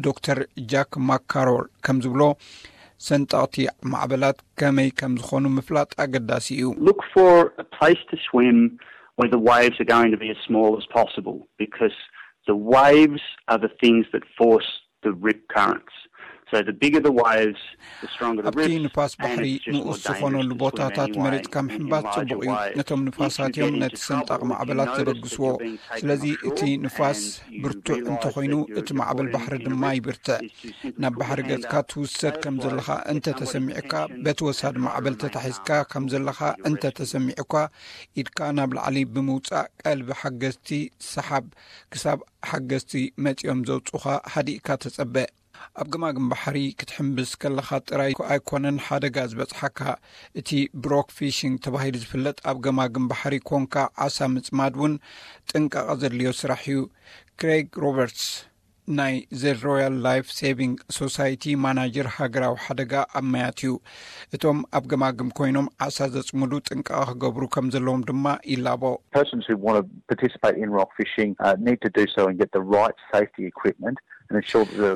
[0.08, 0.40] ዶክተር
[0.72, 2.24] ጃክ ማካሮር ከም ዝብሎ
[3.08, 8.22] ሰንጠቅቲዕ ማዕበላት ከመይ ከም ዝኮኑ ምፍላጥ ኣገዳሲ እዩ ር ስ ዋስ ስ
[12.48, 12.52] ስ
[14.42, 14.70] ዋስ
[15.10, 15.36] ር ሪ
[18.50, 24.40] ኣብቲ ንፋስ ባሕሪ ንኡስ ዝኾነሉ ቦታታት መሬፅካ ምሕምባት ጽቡቕ እዩ ነቶም ንፋሳት እዮም ነቲ ሰንጣቕ
[24.52, 25.46] ማዕበላት ዘበግስዎ
[26.02, 27.22] ስለዚ እቲ ንፋስ
[27.64, 30.40] ብርቱዕ እንተኮይኑ እቲ ማዕበል ባሕሪ ድማ ይብርትዕ
[31.04, 33.94] ናብ ባሕሪ ገጽካ ትውሰድ ከም ዘለካ እንተተሰሚዑካ
[34.28, 37.54] በቲወሳድ ማዕበል ተታሒዝካ ከም ዘለኻ እንተ ተሰሚዑካ
[38.22, 40.70] ኢድካ ናብ ላዕሊ ብምውፃእ ቀልቢ ሓገዝቲ
[41.14, 41.46] ሰሓብ
[41.94, 42.20] ክሳብ
[42.52, 42.94] ሓገዝቲ
[43.26, 45.28] መጺኦም ዘውፅካ ሓዲእካ ተጸበአ
[45.82, 49.80] ኣብ ገማግን ባሕሪ ክትሕምብስ ከለካ ጥራይ ኣይኮነን ሓደጋ ዝበፅሓካ
[50.40, 50.50] እቲ
[50.86, 54.96] ብሮክ ፊሽንግ ተባሂሉ ዝፍለጥ ኣብ ገማግም ባሕሪ ኮንካ ዓሳ ምፅማድ እውን
[55.52, 56.80] ጥንቃቐ ዘድልዮ ስራሕ እዩ
[57.42, 58.28] ክሬግ ሮበርትስ
[58.98, 63.72] ናይ ዘሮያል ላይፍ ሳቪንግ ሶሳይቲ ማናጀር ሃገራዊ ሓደጋ ኣብ መያት እዩ
[64.36, 69.42] እቶም ኣብ ገማግም ኮይኖም ዓሳ ዘፅሙዱ ጥንቃቃ ክገብሩ ከም ዘለዎም ድማ ይላቦሰን
[70.78, 72.28] ሮክ ፊግ ሳ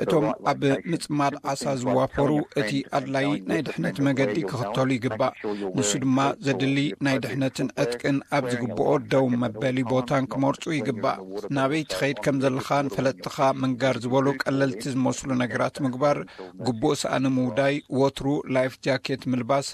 [0.04, 5.34] እቶም ኣብ ምፅማድ ዓሳ ዝዋፈሩ እቲ ኣድላይ ናይ ድሕነት መገዲ ክኽተሉ ይግባእ
[5.76, 11.18] ንሱ ድማ ዘድሊ ናይ ድሕነትን ዕጥቅን ኣብዝግብኦ ደው መበሊ ቦታን ክመርፁ ይግባእ
[11.58, 16.20] ናበይቲኸይድ ከም ዘለኻን ፈለጥትኻ ምንጋር ዝበሉ ቀለልቲ ዝመስሉ ነገራት ምግባር
[16.68, 19.68] ግቡእ ሰኣኒ ምውዳይ ወትሩ ላይፍ ጃኬት ምልባስ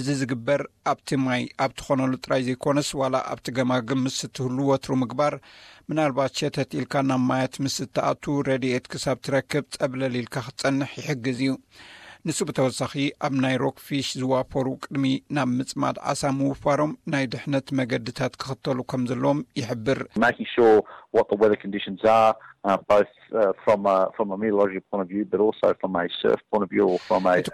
[0.00, 5.34] እዚ ዝግበር ኣብቲ ማይ ኣብቲ ኾነሉ ጥራይ ዘይኮነስ ዋላ ኣብቲ ገማግም ምስ እትህሉ ወትሩ ምግባር
[5.90, 11.52] ምናልባት ሸተት ኢልካ ናብ ማየት ምስ እተኣቱ ረድኤት ክሳብ ትረክብ ጸብለሊ ኢልካ ክትጸንሕ ይሕግዝ እዩ
[12.26, 12.92] ንሱ ብተወሳኺ
[13.26, 15.04] ኣብ ናይ ሮክፊሽ ዝዋፈሩ ቅድሚ
[15.36, 20.00] ናብ ምጽማድ ዓሳ ምውፋሮም ናይ ድሕነት መገድታት ክኽተሉ ከም ዘለዎም ይሕብር
[22.62, 23.76] እቲ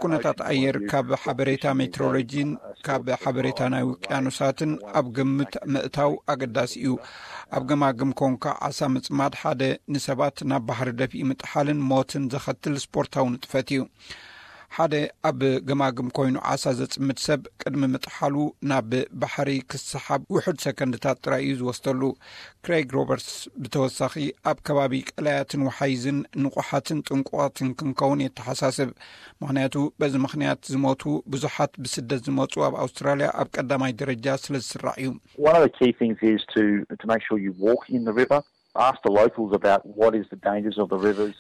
[0.02, 2.50] ኩነታት ኣየር ካብ ሓበሬታ ሜትሮሎጂን
[2.86, 6.92] ካብ ሓበሬታ ናይ ውቅያኖሳትን ኣብ ግምት ምእታው ኣገዳሲ እዩ
[7.56, 9.62] ኣብ ገማግም ኮንካ ዓሳ ምፅማድ ሓደ
[9.94, 13.82] ንሰባት ናብ ባሕሪ ደፊኢ ምጥሓልን ሞትን ዘኸትል ስፖርታዊ ንጥፈት እዩ
[14.76, 14.94] ሓደ
[15.28, 18.34] ኣብ ግማግም ኮይኑ ዓሳ ዘፅምድ ሰብ ቅድሚ ምጥሓሉ
[18.70, 22.00] ናብ ባሕሪ ክሰሓብ ውሑድ ሰከንድታት ጥራእዩ ዝወስተሉ
[22.64, 23.30] ክሬግ ሮበርትስ
[23.62, 24.14] ብተወሳኺ
[24.50, 28.90] ኣብ ከባቢ ቀላያትን ወሓይዝን ንቑሓትን ጥንቁትን ክንከውን የተሓሳስብ
[29.44, 31.04] ምክንያቱ በዚ ምክንያት ዝሞቱ
[31.34, 35.00] ብዙሓት ብስደት ዝመፁ ኣብ ኣውስትራልያ ኣብ ቀዳማይ ደረጃ ስለ ዝስራዕ
[37.38, 37.52] እዩ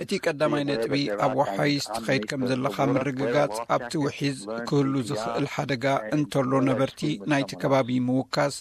[0.02, 5.84] እቲ ቀዳማይ ነጥቢ ኣብ ወሓይስ ትኸይድ ከም ዘለካ ምርግጋጽ ኣብቲ ውሒዝ ክህሉ ዝኽእል ሓደጋ
[6.16, 7.00] እንተሎ ነበርቲ
[7.32, 8.56] ናይቲ ከባቢ ምውካስ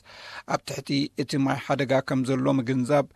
[0.56, 0.92] ኣብ ትሕቲ
[1.24, 3.08] እቲ ማይ ሓደጋ ከም ዘሎ ምግንዛብ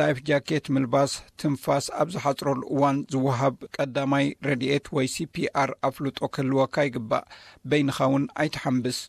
[0.00, 6.74] ላይፍ ጃኬት ምልባስ ትንፋስ ኣብ ዝሓፅረሉ እዋን ዝወሃብ ቀዳማይ ረድኤት ወይ ሲ ፒኣር ኣፍሉጦ ክህልወካ
[6.88, 7.28] ይግባእ
[7.72, 9.00] በይንኻ እውን ኣይትሓንብስ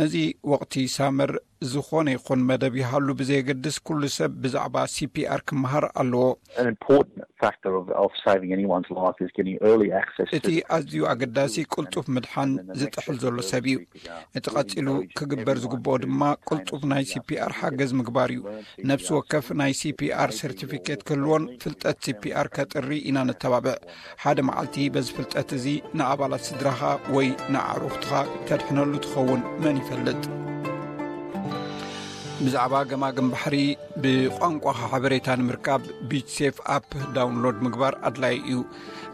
[0.00, 0.14] ነዚ
[0.50, 1.30] ወቕቲ ሳምር
[1.72, 6.24] ዝኾነ ይኹን መደብ ይሃሉ ብዘየገድስ ኩሉ ሰብ ብዛዕባ ሲፒኣር ክምሃር ኣለዎ
[10.38, 12.50] እቲ ኣዝዩ ኣገዳሲ ቅልጡፍ ምድሓን
[12.80, 13.76] ዝጥሕል ዘሎ ሰብ እዩ
[14.40, 14.88] እቲ ቐጺሉ
[15.20, 18.42] ክግበር ዝግብኦ ድማ ቅልጡፍ ናይ ሲፒኣር ሓገዝ ምግባር እዩ
[18.90, 23.76] ነብሲ ወከፍ ናይ ሲፒኣር ሰርቲፊኬት ክህልዎን ፍልጠት ሲፒኣር ከጥሪ ኢና ነተባብዕ
[24.24, 25.66] ሓደ መዓልቲ በዚ ፍልጠት እዙ
[25.98, 26.80] ንኣባላት ስድራኻ
[27.16, 28.12] ወይ ንኣዕሩክትኻ
[28.48, 30.22] ከድሕነሉ ትኸውን መን ይፈልጥ
[32.42, 33.56] ብዛዕባ ገማግን ባሕሪ
[34.02, 38.56] ብቋንቋ ሓበሬታ ንምርካብ ቢትሴፍ ኣፕ ዳውንሎድ ምግባር ኣድላይ እዩ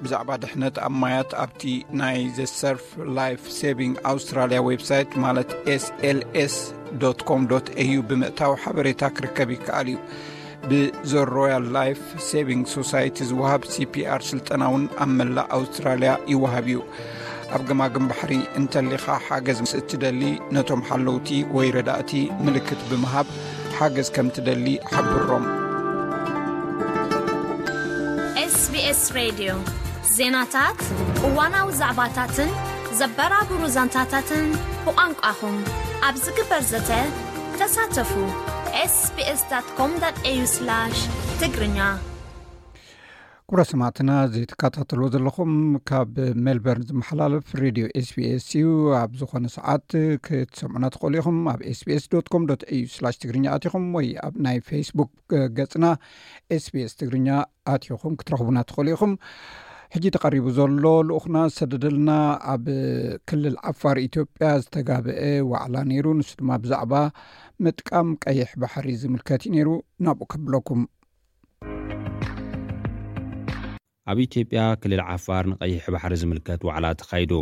[0.05, 1.63] ብዛዕባ ድሕነት ኣብ ማያት ኣብቲ
[2.01, 2.87] ናይ ዘሰርፍ
[3.19, 5.51] ላይፍ ሰቪንግ ኣውስትራልያ ዌብ ሳይት ማለት
[5.83, 9.97] slsኮም au ብምእታዊ ሓበሬታ ክርከብ ይከኣል እዩ
[10.71, 12.01] ብዘሮያል ላይፍ
[12.33, 16.81] ሰቪንግ ሶሳይቲ ዝውሃብ ሲፒር ስልጠና ውን ኣብ መላእ ኣውስትራልያ ይወሃብ እዩ
[17.57, 20.23] ኣብ ገማግም ባሕሪ እንተሊኻ ሓገዝ ምስእትደሊ
[20.57, 22.11] ነቶም ሓለውቲ ወይ ረዳእቲ
[22.45, 23.27] ምልክት ብምሃብ
[23.77, 25.47] ሓገዝ ከም ትደሊ ሓቢሮም
[28.63, 29.51] ስቢስ ሬድዮ
[30.17, 30.81] ዜናታት
[31.27, 32.51] እዋናዊ ዛዕባታትን
[32.99, 34.47] ዘበራብሩ ዛንታታትን
[34.87, 35.57] ብቛንቋኹም
[36.09, 36.91] ኣብ ዝግበር ዘተ
[37.59, 38.13] ተሳተፉ
[38.99, 40.99] ስቢስኮምዩ
[41.41, 41.79] ትግርኛ
[43.53, 45.53] ኩብሮ ሰማዕትና ዘተካታተልዎ ዘለኹም
[45.89, 46.11] ካብ
[46.47, 48.65] ሜልበርን ዝመሓላልፍ ሬድዮ ስ ቢስ እዩ
[48.99, 49.87] ኣብ ዝኾነ ሰዓት
[50.27, 55.11] ክትሰምዑና ትኽእሉኢኹም ኣብ ስ ቢስ ዶ ኮም ዩ ትግርኛ ኣትኹም ወይ ኣብ ናይ ፌስቡክ
[55.57, 55.87] ገፅና
[56.67, 57.29] ስቢስ ትግርኛ
[57.73, 59.15] ኣትኹም ክትረኽቡና ትኽእሉ ኢኹም
[59.97, 62.11] ሕጂ ተቐሪቡ ዘሎ ልኡኽና ሰደደልና
[62.55, 62.67] ኣብ
[63.31, 65.19] ክልል ዓፋር ኢትዮጵያ ዝተጋብአ
[65.53, 66.95] ዋዕላ ነይሩ ንሱ ድማ ብዛዕባ
[67.65, 69.69] ምጥቃም ቀይሕ ባሕሪ ዝምልከት እዩ ነይሩ
[70.07, 70.83] ናብኡ ከብለኩም
[74.11, 77.33] ኣብ ኢትዮጵያ ክልል ዓፋር ንቀይሕ ባሕሪ ዝምልከት ዋዕላ ተኻይዱ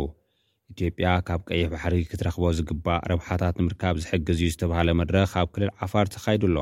[0.73, 6.05] ኢትዮጵያ ካብ ቀይሕ ባሕሪ ክትረኽቦ ዝግባእ ረብሓታት ንምርካብ ዝሕግዝ እዩ ዝተባሃለ መድረኽ ካብ ክልል ዓፋር
[6.15, 6.57] ተኻይዱ ኣሎ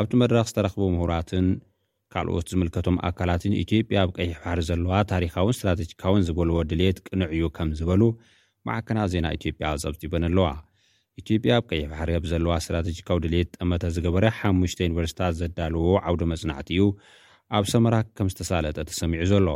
[0.00, 1.46] ኣብቲ መድረኽ ዝተረኽቡ ምሁራትን
[2.14, 8.02] ካልኦት ዝምልከቶም ኣካላትን ኢትዮጵያ ብቀይሕ ባሕሪ ዘለዋ ታሪኻውን እስትራተጂካውን ዝበልዎ ድሌት ቅንዕ እዩ ከም ዝበሉ
[8.70, 10.46] መዓከና ዜና ኢትጵያ ፀብፂበን ኣለዋ
[11.22, 16.84] ኢትጵያ ኣብ ቀይሕ ባሕሪ ብዘለዋ እስትራተጅካዊ ድሌት ጠመተ ዝገበረ ሓሙሽተ ዩኒቨርሲታት ዘዳልዎ ዓውደ መፅናዕቲ እዩ
[17.56, 19.48] ኣብ ሰመራ ከም ዝተሳለጠ ተሰሚዑ ዘሎ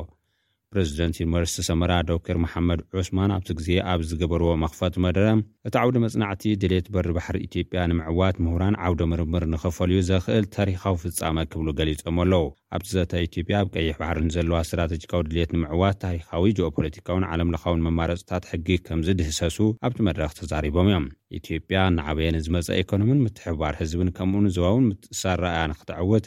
[0.72, 5.24] ፕረዚደንት ዩኒቨርስቲ ሰመራ ዶክተር መሓመድ ዑስማን ኣብቲ ግዜ ኣብ ዝገበርዎ መኽፈት መደረ
[5.68, 11.36] እቲ ዓውደ መፅናዕቲ ድሌት በሪ ባሕሪ ኢትዮጵያ ንምዕዋት ምሁራን ዓውደ ምርምር ንኽፈልዩ ዘኽእል ታሪኻዊ ፍጻመ
[11.54, 12.44] ክብሉ ገሊፆም ኣለዉ
[12.78, 18.68] ኣብቲ ዘተ ኢትዮጵያ ኣብ ቀይሕ ባሕርንዘለዋ እስትራተጂካዊ ድሌት ንምዕዋት ታሪካዊ ጆኦ ፖለቲካውን ዓለምለኻውን መማረፅታት ሕጊ
[18.88, 21.08] ከምዚ ድህሰሱ ኣብቲ መድረክ ተዛሪቦም እዮም
[21.40, 26.26] ኢትዮጵያ ንዓበየን ዝመፀአ ኤኮኖምን ምትሕባር ህዝብን ከምኡ ንዘባውን ምትእሳረእያ ንክትዓውት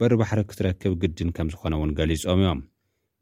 [0.00, 2.60] በሪባሕሪ ክትረክብ ግድን ከም ዝኾነውን ገሊጾም እዮም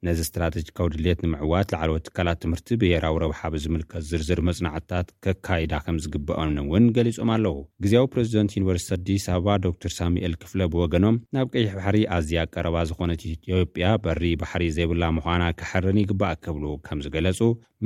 [0.07, 6.55] ነዚ እስትራተጂካዊ ድልት ንምዕዋት ላዓለወት ትካላት ትምህርቲ ብሄራዊ ረብሓ ብዝምልከት ዝርዝር መጽናዕትታት ከካይዳ ከም ዝግበአን
[6.63, 7.55] እውን ገሊፆም ኣለዉ
[7.87, 13.25] ግዜዊ ፕረዚደንት ዩኒቨርስቲ ኣዲስ ኣበባ ዶክተር ሳሚኤል ክፍለ ብወገኖም ናብ ቀይሕ ባሕሪ ኣዝያ ቀረባ ዝኾነት
[13.33, 17.41] ኢጵያ በሪ ባሕሪ ዘይብላ ምዃና ክሐርን ይግባእ ክብሉ ከም ዝገለጹ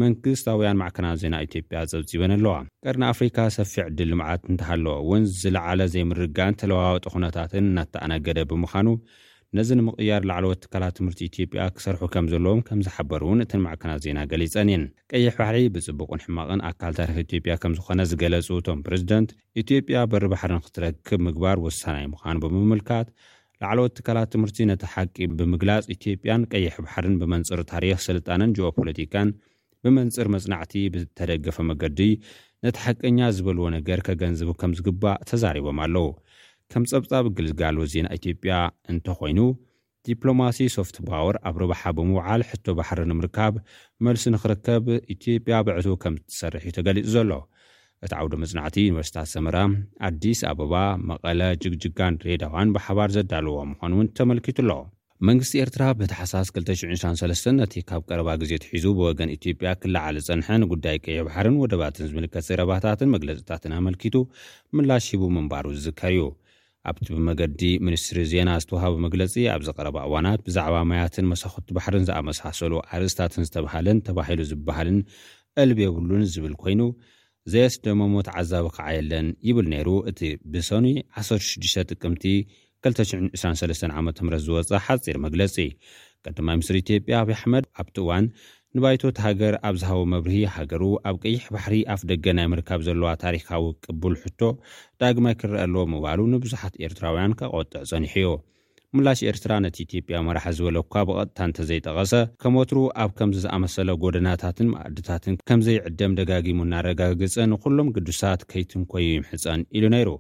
[0.05, 2.55] መንግስታውያን ማዕከናት ዜና ኢትዮጵያ ፀብፂበን ኣለዋ
[2.87, 8.87] ቀድና ኣፍሪካ ሰፊዕ ዕድል ልምዓት እንተሃለዎ እውን ዝለዓለ ዘይምርጋን ተለዋወጢ ኹነታትን እናተኣነገደ ብምዃኑ
[9.59, 14.21] ነዚ ንምቕያር ላዕለወት ትካላት ትምህርቲ ኢትዮጵያ ክሰርሑ ከም ዘለዎም ከም ዝሓበር እውን እተን ማዕከናት ዜና
[14.31, 19.31] ገሊፀን እየን ቀይሕ ባሕሪ ብፅቡቕን ሕማቕን ኣካል ታሪክ ኢትዮጵያ ከም ዝኾነ ዝገለጹ እቶም ፕረዚደንት
[19.63, 23.11] ኢትዮጵያ በሪ ባሕርን ክትረክብ ምግባር ወሳናይ ምዃኑ ብምምልካት
[23.65, 29.29] ላዕለወት ትካላት ትምህርቲ ነቲ ሓቂ ብምግላፅ ኢትዮጵያን ቀይሕ ባሕርን ብመንፅር ታሪክ ስልጣንን ጅኦ ፖለቲካን
[29.85, 32.01] ብመንፅር መፅናዕቲ ብተደገፈ መገዲ
[32.65, 36.05] ነቲ ሓቀኛ ዝበልዎ ነገር ከገንዝቡ ከም ዝግባእ ተዛሪቦም ኣለዉ
[36.73, 38.55] ከም ጸብጻብ እግል ዝጋልዎ ዜና ኢትጵያ
[38.93, 39.41] እንተኾይኑ
[40.09, 43.55] ዲፕሎማሲ ሶፍት ፓወር ኣብ ርብሓ ብምውዓል ሕቶ ባሕሪ ንምርካብ
[44.07, 47.31] መልሲ ንኽርከብ ኢትዮጵያ ብዕቱ ከም ትሰርሕ እዩ ተገሊጹ ዘሎ
[48.07, 49.57] እቲ ዓውደ መጽናዕቲ ዩኒቨርስታት ሰመራ
[50.09, 50.75] ኣዲስ ኣበባ
[51.11, 54.73] መቐለ ጅግጅጋን ሬዳዋን ብሓባር ዘዳልዎ ምዃን እውን ተመልኪቱ ኣሎ
[55.29, 61.19] መንግስቲ ኤርትራ ብተሓሳስ 29993 ነቲ ካብ ቀረባ ግዜ ትሒዙ ብወገን ኢትጵያ ክለዓለ ዝጸንሐ ንጉዳይ ቀየ
[61.29, 64.17] ባሕርን ወደባትን ዝምልከት ዘረባታትን መግለጺታትን ኣመልኪቱ
[64.79, 66.23] ምላሽ ሂቡ ምንባሩ ዝዝከር እዩ
[66.91, 73.45] ኣብቲ ብመገዲ ሚኒስትሪ ዜና ዝተውሃበ መግለፂ ኣብዘ ቐረባ እዋናት ብዛዕባ ማያትን መሳኽቲ ባሕርን ዝኣመሳሰሉ ኣርእስታትን
[73.49, 74.99] ዝተባሃለን ተባሂሉ ዝበሃልን
[75.65, 76.81] ዕልብ የብሉን ዝብል ኮይኑ
[77.53, 80.21] ዘየስደሞሞት ዓዛቢ ከዓየለን ይብል ነይሩ እቲ
[80.55, 80.89] ብሰኒ
[81.23, 82.25] 16 ጥቅምቲ
[82.89, 85.57] 223ዓምት ዝወፅእ ሓፂር መግለጺ
[86.27, 88.27] ቀዳማ ምኒስትሪ ኢትዮጵያ ኣብዪ ኣሕመድ ኣብቲ እዋን
[88.77, 93.65] ንባይቶት ሃገር ኣብ ዝሃቦ መብርሂ ሃገሩ ኣብ ቀይሕ ባሕሪ ኣፍ ደገ ናይ ምርካብ ዘለዋ ታሪካዊ
[93.87, 94.41] ቅቡል ሕቶ
[95.03, 98.29] ዳግማይ ክርአ ኣለዎ ምባሉ ንብዙሓት ኤርትራውያን ካቆጥዕ ፀኒሕዩ
[98.97, 102.13] ምላሽ ኤርትራ ነቲ ኢትዮጵያ መራሓ ዝበለኳ ብቐጥታ እንተዘይጠቐሰ
[102.45, 110.11] ከመትሩ ኣብ ከምዝኣመሰለ ጎደናታትን መኣድታትን ከምዘይዕደም ደጋጊሙ እናረጋግፀ ንኩሎም ቅዱሳት ከይትንኮ ምሕፀን ኢሉ ነይሩ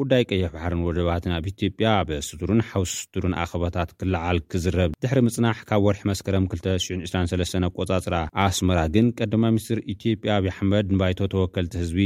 [0.00, 5.82] ጉዳይ ቀይሕ ባሕርን ወደባትን ኣብ ኢትዮጵያ ኣብስቱርን ሓው ስቱርን ኣኸባታት ክለዓል ክዝረብ ድሕሪ ምጽናሕ ካብ
[5.86, 8.14] ወርሒ መስከረም 2623 ኣቈጻጽራ
[8.46, 12.02] ኣስመራ ግን ቀዳማ ምኒስትር ኢትዮጵያ ኣብይዪኣሕመድ ንባይቶ ተወከልቲ ህዝቢ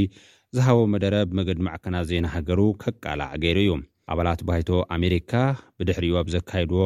[0.58, 3.72] ዝሃቦ መደረ ብመገዲ ማዕከና ዜና ሃገሩ ከቃላዕ ገይሩ እዩ
[4.14, 5.32] ኣባላት ባይቶ ኣሜሪካ
[5.78, 6.80] ብድሕሪዩ ኣብ ዘካይድዎ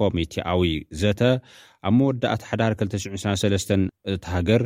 [0.00, 0.62] ኮሚቴዊ
[1.00, 1.20] ዘተ
[1.88, 3.76] ኣብ መወዳእቲ ሓዳር 2923
[4.14, 4.62] እት ሃገር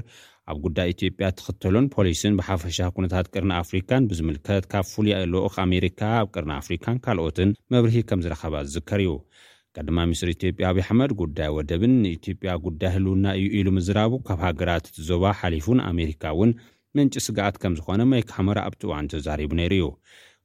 [0.51, 6.29] ኣብ ጕዳይ ኢትዮጵያ እትኽተሎን ፖሊስን ብሓፈሻ ኵነታት ቅርና ኣፍሪካን ብዝምልከት ካብ ፍሉይ ልቕኽ ኣሜሪካ ኣብ
[6.35, 9.13] ቅርና ኣፍሪካን ካልኦትን መብርሂ ከም ዝረኸባ ዝዝከር እዩ
[9.77, 14.85] ቀድማ ምኒስትሪ ኢትዮጵያ ኣብዪ ኣሕመድ ጕዳይ ወደብን ንኢትዮጵያ ጕዳይ ህልውና እዩ ኢሉ ምዝራቡ ካብ ሃገራት
[14.91, 16.53] እቲ ዞባ ሓሊፉን ኣሜሪካ እውን
[16.99, 19.87] መንጪ ስጋኣት ከም ዝዀነ መይ ካሓመራ ኣብቲዋን ተዛሪቡ ነይሩ እዩ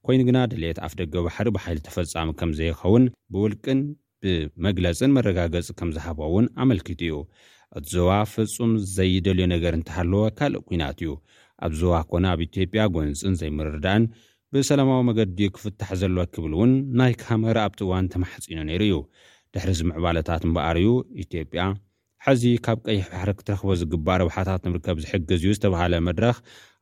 [0.10, 3.80] ኰይኑ ግና ድሌት ኣፍ ደገ ባሕሪ ብሓይሊ ተፈጻሚ ከም ዘይኸውን ብውልቅን
[4.24, 7.16] ብመግለጽን መረጋገጽ ከም ዝሃበ እውን ኣመልኪቱ እዩ
[7.80, 11.10] እቲ ዞባ ፍጹም ዘይደልዩ ነገር እንተሃለወ ካልእ ኲናት እዩ
[11.66, 14.04] ኣብ ዞባ ኮነ ኣብ ኢትዮጵያ ጐንፅን ዘይምርርዳን
[14.54, 18.98] ብሰላማዊ መገዲኡ ክፍታሕ ዘሎ ክብል እውን ናይ ካመራ ኣብቲ እዋን ተማሓጺኖ ነይሩ እዩ
[19.54, 20.88] ድሕሪ ዚ ምዕባለታት እምበኣርዩ
[21.24, 21.64] ኢትዮጵያ
[22.28, 26.38] ሐዚ ካብ ቀይሕ ባሕሪ ክትረኽቦ ዝግባእ ረብሓታት ንምርከብ ዝሕግዝ እዩ ዝተባሃለ መድረኽ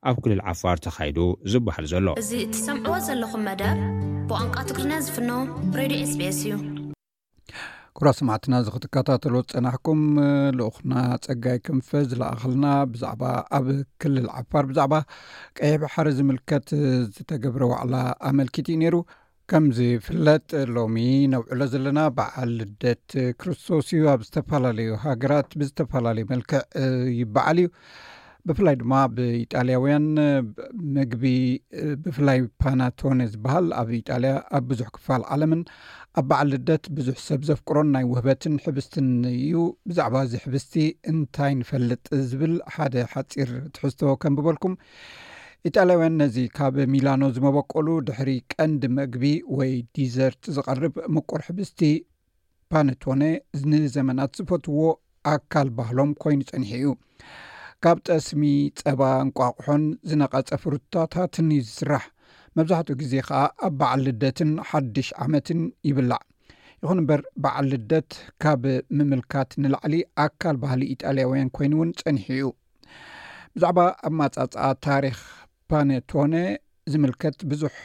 [0.09, 1.17] ኣብ ክልል ዓፋር ተኻይዱ
[1.51, 3.77] ዝበሃል ዘሎ እዚ እትሰምዕዎ ዘለኹም መደር
[4.31, 5.31] ብዋንቋ ትግርና ዝፍኖ
[5.81, 6.53] ሬድዮ sps እዩ
[7.97, 9.99] ኩራ ሰማዕትና ዝ ክትከታተሎ ፀናሕኩም
[10.59, 10.93] ልኡክና
[11.25, 13.23] ፀጋይ ክንፈ ዝለኣኸልና ብዛዕባ
[13.57, 13.67] ኣብ
[14.01, 14.93] ክልል ዓፋር ብዛዕባ
[15.57, 16.67] ቀየባሓደ ዝምልከት
[17.15, 17.95] ዝተገብረ ዋዕላ
[18.29, 18.95] ኣመልኪት ዩ ነይሩ
[19.51, 20.97] ከምዝፍለጥ ሎሚ
[21.33, 23.07] ነውዕሎ ዘለና በዓል ልደት
[23.41, 26.61] ክርስቶስ እዩ ኣብ ዝተፈላለዩ ሃገራት ብዝተፈላለዩ መልክዕ
[27.21, 27.69] ይበዓል እዩ
[28.49, 30.07] ብፍላይ ድማ ብኢጣልያውያን
[30.95, 31.23] ምግቢ
[32.05, 35.61] ብፍላይ ፓናቶነ ዝበሃል ኣብ ኢጣልያ ኣብ ብዙሕ ክፋል ዓለምን
[36.19, 39.53] ኣብ በዕል ልደት ብዙሕ ሰብ ዘፍክሮን ናይ ውህበትን ሕብስትን እዩ
[39.89, 40.73] ብዛዕባ እዚ ሕብስቲ
[41.11, 44.73] እንታይ ንፈልጥ ዝብል ሓደ ሓፂር ትሕዝቶ ከም ብበልኩም
[45.69, 49.23] ኢጣልያውያን ነዚ ካብ ሚላኖ ዝመበቀሉ ድሕሪ ቀንዲ ምግቢ
[49.57, 51.81] ወይ ዲዘርት ዝቐርብ ምቆር ሕብስቲ
[52.71, 53.23] ፓነትነ
[53.73, 54.79] ንዘመናት ዝፈትዎ
[55.35, 56.91] ኣካል ባህሎም ኮይኑ ፀኒሕ እዩ
[57.85, 58.43] ካብ ጠስሚ
[58.83, 62.03] ፀባ እንቋቑሖን ዝነቐፀ ፍርታታትንዩ ዝስራሕ
[62.57, 66.19] መብዛሕትኡ ግዜ ከዓ ኣብ በዓል ልደትን ሓድሽ ዓመትን ይብላዕ
[66.81, 68.11] ይኹን እምበር በዓል ልደት
[68.43, 68.63] ካብ
[68.97, 72.49] ምምልካት ንላዕሊ ኣካል ባህሊ ኢጣልያውያን ኮይኑ እውን ፀኒሕ ዩ
[73.55, 74.53] ብዛዕባ ኣብ ማጻፀ
[74.87, 75.17] ታሪክ
[75.71, 76.35] ፓነቶነ
[76.93, 77.75] ዝምልከት ብዙሕ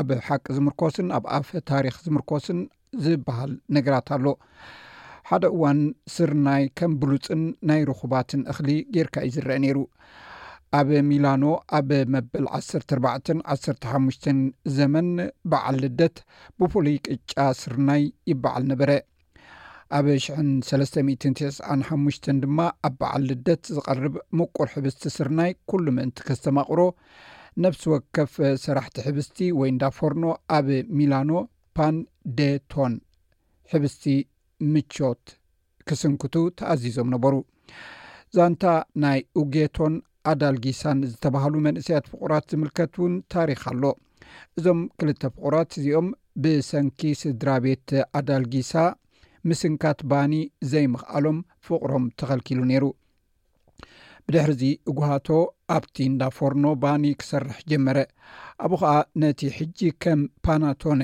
[0.00, 2.58] ኣብ ሓቂ ዝምርኮስን ኣብ ኣፍ ታሪክ ዝምርኮስን
[3.04, 4.26] ዝበሃል ነገራት ኣሎ
[5.30, 5.80] ሓደ እዋን
[6.16, 9.78] ስርናይ ከም ብሉፅን ናይ ርኹባትን እኽሊ ጌርካ እዩ ዝረአ ነይሩ
[10.78, 11.44] ኣብ ሚላኖ
[11.76, 14.26] ኣብ መበል 14 15
[14.76, 15.08] ዘመን
[15.50, 16.16] በዓል ልደት
[16.60, 18.90] ብፍሉይ ቅጫ ስርናይ ይበዓል ነበረ
[19.98, 26.80] ኣብ 395 ድማ ኣብ በዓል ልደት ዝቐርብ ምቁር ሕብስቲ ስርናይ ኩሉ ምእንቲ ከዝተማቑሮ
[27.64, 28.32] ነብሲ ወከፍ
[28.64, 30.24] ሰራሕቲ ሕብስቲ ወይ እንዳ ፎርኖ
[30.58, 31.30] ኣብ ሚላኖ
[31.78, 32.94] ፓንዴቶን
[33.72, 34.04] ሕብስቲ
[34.74, 35.24] ምቾት
[35.88, 37.34] ክስንክቱ ተኣዚዞም ነበሩ
[38.38, 38.64] ዛንታ
[39.04, 39.94] ናይ ኡጌቶን
[40.30, 43.84] ኣዳልጊሳን ዝተባሃሉ መንእስያት ፍቁራት ዝምልከት እውን ታሪክ ኣሎ
[44.58, 46.08] እዞም ክልተ ፍቁራት እዚኦም
[46.42, 48.72] ብሰንኪ ስድራ ቤት ኣዳልጊሳ
[49.50, 50.32] ምስንካት ባኒ
[50.72, 52.84] ዘይምኽኣሎም ፍቁሮም ተኸልኪሉ ነይሩ
[54.26, 55.28] ብድሕርዚ እጓሃቶ
[55.76, 57.98] ኣብቲ እንዳ ፎርኖ ባኒ ክሰርሕ ጀመረ
[58.64, 61.02] ኣብኡ ከዓ ነቲ ሕጂ ከም ፓናቶነ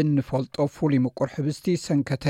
[0.00, 2.26] እንፈልጦ ፍሉይ ምቁር ሕብስቲ ሰንከተ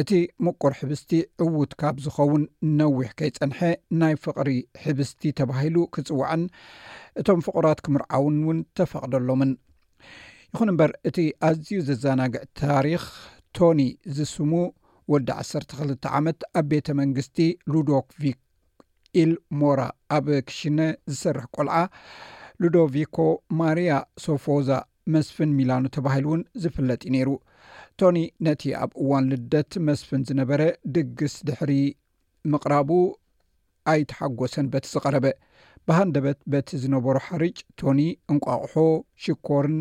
[0.00, 0.10] እቲ
[0.46, 1.10] ምቆር ሕብስቲ
[1.44, 2.42] ዕውት ካብ ዝኸውን
[2.78, 3.58] ነዊሕ ከይፀንሐ
[4.00, 4.50] ናይ ፍቕሪ
[4.82, 6.42] ሕብስቲ ተባሂሉ ክፅዋዐን
[7.20, 9.52] እቶም ፍቕራት ክምርዓውን እውን ተፋቕደሎምን
[10.52, 13.04] ይኹን እምበር እቲ ኣዝዩ ዘዘናግዕ ታሪክ
[13.58, 13.80] ቶኒ
[14.18, 14.52] ዝስሙ
[15.14, 17.36] ወዲ 1ሰ2ልተ ዓመት ኣብ ቤተ መንግስቲ
[17.74, 18.38] ሉዶቪክ
[19.22, 19.80] ኢል ሞራ
[20.18, 20.78] ኣብ ክሽነ
[21.12, 21.76] ዝሰርሕ ቆልዓ
[22.64, 23.16] ሉዶቪኮ
[23.60, 23.92] ማርያ
[24.26, 24.68] ሶፎዛ
[25.14, 27.28] መስፍን ሚላኑ ተባሂሉ እውን ዝፍለጥ ዩ ነይሩ
[28.00, 30.60] ቶኒ ነቲ ኣብ እዋን ልደት መስፍን ዝነበረ
[30.96, 31.72] ድግስ ድሕሪ
[32.52, 32.90] ምቕራቡ
[33.92, 35.26] ኣይተሓጎሰን በቲ ዝቐረበ
[35.88, 38.00] ብሃንደበት በቲ ዝነበሩ ሓርጭ ቶኒ
[38.32, 38.76] እንቋቑሑ
[39.24, 39.78] ሽኮርን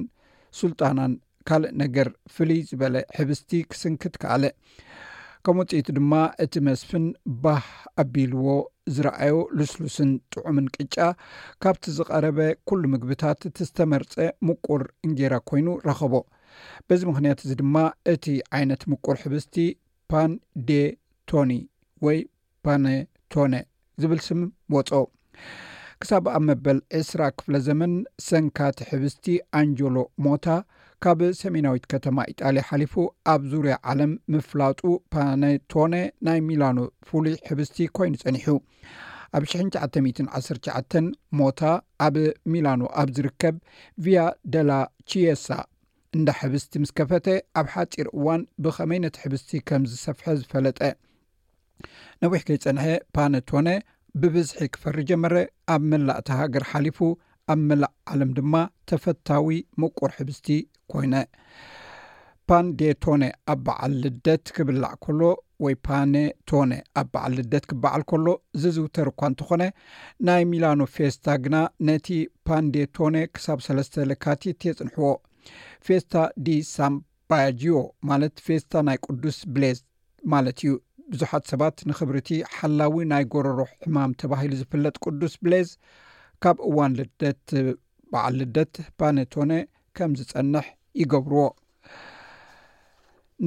[0.60, 1.14] ሱልጣናን
[1.50, 4.44] ካልእ ነገር ፍልይ ዝበለ ሕብስቲ ክስንክት ካኣለ
[5.46, 7.04] ከም ውፅኢቱ ድማ እቲ መስፍን
[7.44, 7.66] ባህ
[8.02, 8.46] ኣቢልዎ
[8.96, 10.96] ዝረኣዮ ልስሉስን ጥዑምን ቅጫ
[11.64, 14.16] ካብቲ ዝቐረበ ኩሉ ምግብታት እቲዝተመርፀ
[14.48, 16.14] ምቁር እንጌራ ኮይኑ ረኸቦ
[16.88, 17.78] በዚ ምክንያት እዚ ድማ
[18.14, 18.26] እቲ
[18.58, 19.56] ዓይነት ምቁር ሕብስቲ
[20.14, 21.52] ፓንዴቶኒ
[22.08, 22.20] ወይ
[22.66, 23.54] ፓነቶነ
[24.02, 24.42] ዝብል ስም
[24.76, 24.92] ቦፆ
[26.02, 27.94] ክሳብ ኣብ መበል 2ስራ ክፍለ ዘመን
[28.30, 29.26] ሰንካቲ ሕብስቲ
[29.62, 30.46] ኣንጀሎ ሞታ
[31.04, 32.94] ካብ ሰሜናዊት ከተማ ኢጣልያ ሓሊፉ
[33.34, 34.80] ኣብ ዙርያ ዓለም ምፍላጡ
[35.14, 35.94] ፓነቶነ
[36.28, 38.48] ናይ ሚላኖ ፍሉይ ሕብስቲ ኮይኑ ፀኒሑ
[39.38, 41.06] ኣብ 919
[41.40, 41.62] ሞታ
[42.06, 42.16] ኣብ
[42.54, 43.56] ሚላኖ ኣብ ዝርከብ
[44.06, 44.20] ቪያ
[44.56, 44.72] ደላ
[45.12, 45.48] ችየሳ
[46.18, 47.28] እንዳ ሕብስቲ ምስ ከፈተ
[47.62, 50.80] ኣብ ሓጢር እዋን ብከመይነት ሕብስቲ ከም ዝሰፍሐ ዝፈለጠ
[52.26, 52.86] ነዊሕ ከይፀንሐ
[53.18, 53.68] ፓነቶነ
[54.24, 55.36] ብብዝሒ ክፈሪ ጀመረ
[55.76, 57.00] ኣብ መላእ ተሃገር ሓሊፉ
[57.54, 58.56] ኣብ መላእ ዓለም ድማ
[58.92, 60.50] ተፈታዊ ምቁር ሕብስቲ
[60.94, 61.16] ኮይነ
[62.50, 63.24] ፓንዴቶኔ
[63.54, 65.22] ኣብ በዓል ልደት ክብላዕ ከሎ
[65.64, 68.28] ወይ ፓኔቶኔ ኣብ በዓል ልደት ክበዓል ከሎ
[68.62, 69.64] ዝዝውተር እኳ እንተኾነ
[70.28, 71.56] ናይ ሚላኖ ፌስታ ግና
[71.90, 72.08] ነቲ
[72.50, 75.10] ፓንዴቶኔ ክሳብ ሰለስተ ልካቲት የፅንሕዎ
[75.88, 76.16] ፌስታ
[76.48, 77.76] ዲ ሳምባያጅዮ
[78.12, 79.78] ማለት ፌስታ ናይ ቅዱስ ብሌዝ
[80.36, 80.72] ማለት እዩ
[81.12, 85.70] ብዙሓት ሰባት ንክብሪ እቲ ሓላዊ ናይ ጎረሮ ሕማም ተባሂሉ ዝፍለጥ ቅዱስ ብሌዝ
[86.46, 87.46] ካብ እዋን ልደት
[88.12, 89.54] በዓል ልደት ፓኔቶነ
[90.00, 90.68] ከም ዝፀንሕ
[91.02, 91.42] ይገብርዎ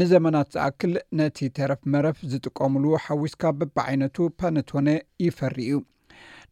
[0.00, 4.88] ንዘመናት ዝኣክል ነቲ ተረፍ መረፍ ዝጥቀምሉ ሓዊስካ በብዓይነቱ ፓነቶነ
[5.24, 5.78] ይፈሪ ዩ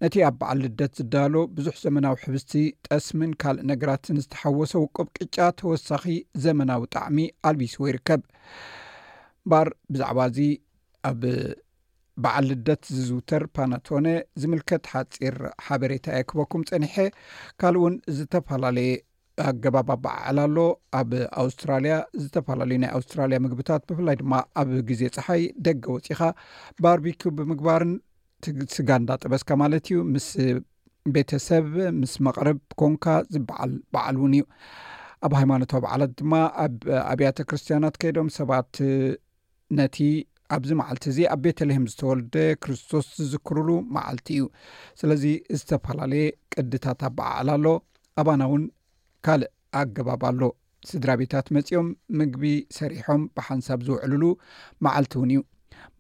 [0.03, 2.53] ነቲ ኣብ በዓል ልደት ዝዳሎ ብዙሕ ዘመናዊ ሕብስቲ
[2.87, 6.05] ጠስምን ካልእ ነገራትን ዝተሓወሰ ውቁብቅጫ ተወሳኺ
[6.45, 7.19] ዘመናዊ ጣዕሚ
[7.51, 8.23] ኣልቢስ ወይርከብ
[9.53, 10.39] ባር ብዛዕባ እዚ
[11.11, 11.21] ኣብ
[12.25, 14.07] በዓል ልደት ዝዝውተር ፓነቶነ
[14.41, 16.95] ዝምልከት ሓፂር ሓበሬታ እየ ክበኩም ፀኒሐ
[17.61, 18.91] ካልእ እውን ዝተፈላለየ
[19.49, 20.57] ኣገባብ ኣበዓዕል ኣሎ
[20.99, 21.11] ኣብ
[21.43, 26.21] ኣውስትራልያ ዝተፈላለዩ ናይ ኣውስትራልያ ምግብታት ብፍላይ ድማ ኣብ ግዜ ፀሓይ ደገ ወፂኻ
[26.85, 27.93] ባርቢክ ብምግባርን
[28.77, 30.29] ስጋ እንዳ ጥበስካ ማለት እዩ ምስ
[31.17, 31.67] ቤተሰብ
[32.01, 34.45] ምስ መቅርብ ኮንካ ዝበዓል በዓል እውን እዩ
[35.27, 36.33] ኣብ ሃይማኖታዊ በዓላት ድማ
[36.65, 36.75] ኣብ
[37.13, 38.73] ኣብያተ ክርስትያናት ከይዶም ሰባት
[39.79, 39.97] ነቲ
[40.55, 44.45] ኣብዚ መዓልቲ እዚ ኣብ ቤተልሄም ዝተወልደ ክርስቶስ ዝዝክርሉ መዓልቲ እዩ
[45.01, 45.25] ስለዚ
[45.59, 46.25] ዝተፈላለየ
[46.55, 47.67] ቅድታት ኣበዓዕል ኣሎ
[48.21, 48.63] ኣባና እውን
[49.27, 50.43] ካልእ ኣገባብ ኣሎ
[50.89, 52.43] ስድራ ቤታት መጺኦም ምግቢ
[52.79, 54.23] ሰሪሖም ብሓንሳብ ዝውዕልሉ
[54.85, 55.41] መዓልቲ እውን እዩ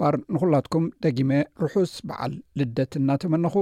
[0.01, 1.31] ባር ንኹላትኩም ደጊመ
[1.65, 3.55] ርሑስ በዓል ልደት እናተመንኹ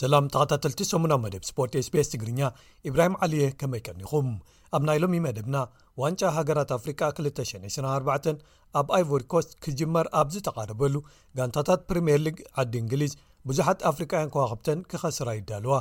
[0.00, 2.40] ሰላም ተኸታተልቲ ሰሙናዊ መደብ ስፖርት ስpስ ትግርኛ
[2.88, 4.28] እብራሂም ዓልየ ከመይቀኒኹም
[4.76, 5.56] ኣብ ናይ ሎሚ መደብና
[6.00, 8.36] ዋንጫ ሃገራት ኣፍሪካ 224
[8.80, 10.94] ኣብ ኣይቨሪ ኮስ ክጅመር ኣብ ዝተቓርበሉ
[11.38, 13.14] ጋንታታት ፕሪምየር ሊግ ዓዲ እንግሊዝ
[13.50, 15.76] ብዙሓት ኣፍሪካውያን ከዋኸብተን ክኸስራ ይዳልዋ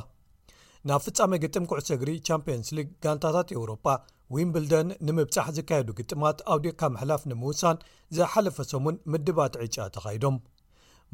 [0.89, 3.85] ናብ ፍፃመ ግጥም ኩዕሰእግሪ ቻምፕንስ ሊግ ጋንታታት ኤውሮጳ
[4.35, 7.77] ዊምብልደን ንምብፃሕ ዝካየዱ ግጥማት ኣውዴካ መሕላፍ ንምውሳን
[8.19, 10.35] ዘሓለፈ ሰሙን ምድባትዕጫ ተኻይዶም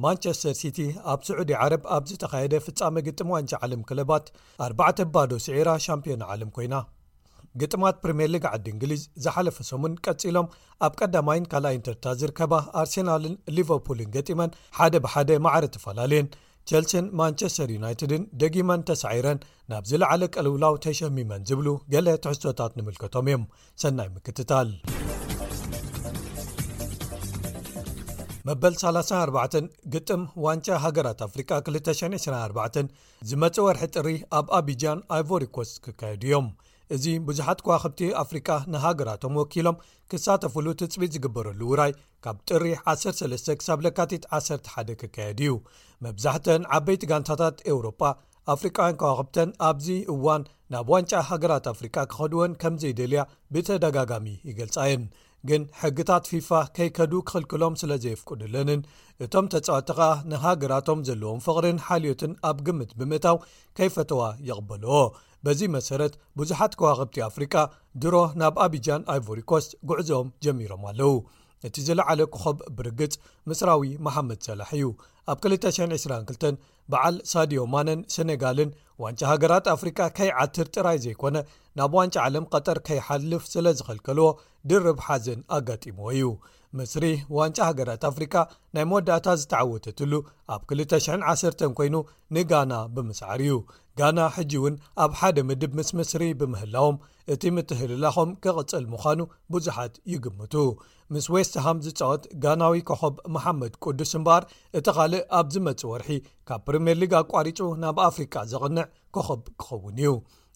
[0.05, 0.79] ማንቸስተር ሲቲ
[1.13, 4.25] ኣብ ስዑዲ ዓረብ ኣብ ዝተኻየደ ፍፃመ ግጥም ዋንጫ ዓለም ክለባት
[4.69, 6.75] 4 ባዶ ስዒራ ሻምዮን ዓለም ኮይና
[7.61, 10.47] ግጥማት ፕሪምየር ሊግ ዓዲ እንግሊዝ ዝሓለፈ ሰሙን ቀጺሎም
[10.85, 16.27] ኣብ ቀዳማይን ካልኣይ እንተርታት ዝርከባ ኣርሴናልን ሊቨርፑልን ገጢመን ሓደ ብሓደ ማዕሪ ተፈላለየን
[16.69, 19.39] ቸልስን ማንቸስተር ዩናይትድን ደጊመን ተሳዒረን
[19.71, 23.43] ናብ ዝለዕለ ቀልውላው ተሸሚመን ዝብሉ ገሌ ትሕስቶታት ንምልከቶም እዮም
[23.83, 24.71] ሰናይ ምክትታል
[28.47, 29.55] መበል 34
[29.93, 32.83] ግጥም ዋንጫ ሃገራት ኣፍሪካ 224
[33.29, 36.47] ዝመጽእ ወርሒ ጥሪ ኣብ ኣብጃን ኣይቮሪኮስ ክካየዱ እዮም
[36.95, 39.79] እዚ ብዙሓት ከዋኽብቲ ኣፍሪቃ ንሃገራቶም ወኪሎም
[40.11, 41.91] ክሳተፈሉ ትፅቢት ዝግበረሉ ውራይ
[42.25, 45.53] ካብ ጥሪ 13 ሳ ለካቲት 11 ክካየድ እዩ
[46.05, 48.01] መብዛሕተን ዓበይቲ ጋንታታት ኤውሮጳ
[48.53, 50.41] ኣፍሪቃውያን ከዋኽብተን ኣብዚ እዋን
[50.73, 53.21] ናብ ዋንጫ ሃገራት ኣፍሪቃ ክኸድወን ከም ዘይደልያ
[53.53, 55.05] ብተደጋጋሚ ይገልጻየን
[55.49, 58.79] ግን ሕግታት ፊፋ ከይከዱ ክኽልክሎም ስለ ዘየፍቅድለንን
[59.23, 63.37] እቶም ተጻወቲ ኸኣ ንሃገራቶም ዘለዎም ፍቕሪን ሓልዮትን ኣብ ግምት ብምእታው
[63.79, 65.01] ከይፈተዋ ይቕበሉዎ
[65.45, 67.53] በዚ መሰረት ብዙሓት ከዋኸብቲ ኣፍሪቃ
[68.03, 71.13] ድሮ ናብ ኣብጃን ኣይቨሪኮስ ጉዕዞኦም ጀሚሮም ኣለው
[71.67, 73.13] እቲ ዝለዓለ ክኸብ ብርግጽ
[73.49, 74.87] ምስራዊ መሓመድ ሰላሕ እዩ
[75.31, 76.49] ኣብ 222
[76.93, 78.71] በዓል ሳድዮማነን ሰነጋልን
[79.03, 81.37] ዋንጫ ሃገራት ኣፍሪቃ ከይዓትር ጥራይ ዘይኮነ
[81.79, 84.27] ናብ ዋንጫ ዓለም ቀጠር ከይሓልፍ ስለ ዝኸልከልዎ
[84.71, 86.25] ድርብ ሓዘን ኣጋጢሞዎ እዩ
[86.77, 87.05] ምስሪ
[87.37, 88.35] ዋንጫ ሃገራት ኣፍሪካ
[88.75, 90.13] ናይ መወዳእታ ዝተዓወተትሉ
[90.53, 91.95] ኣብ 2010 ኮይኑ
[92.35, 93.53] ንጋና ብምስዓር እዩ
[93.99, 96.97] ጋና ሕጂ እውን ኣብ ሓደ ምድብ ምስ ምስሪ ብምህላዎም
[97.33, 99.19] እቲ ምትህልላኹም ክቕፅል ምዃኑ
[99.55, 100.55] ብዙሓት ይግምቱ
[101.13, 104.43] ምስ ዌስትሃም ዝፀወት ጋናዊ ኮኸብ መሓመድ ቅዱስ ምበር
[104.79, 106.09] እቲ ኻልእ ኣብ ዝመፅእ ወርሒ
[106.49, 108.83] ካብ ፕሪምየር ሊግ ኣቋሪፁ ናብ ኣፍሪቃ ዘቕንዕ
[109.17, 110.11] ኮኸብ ክኸውን እዩ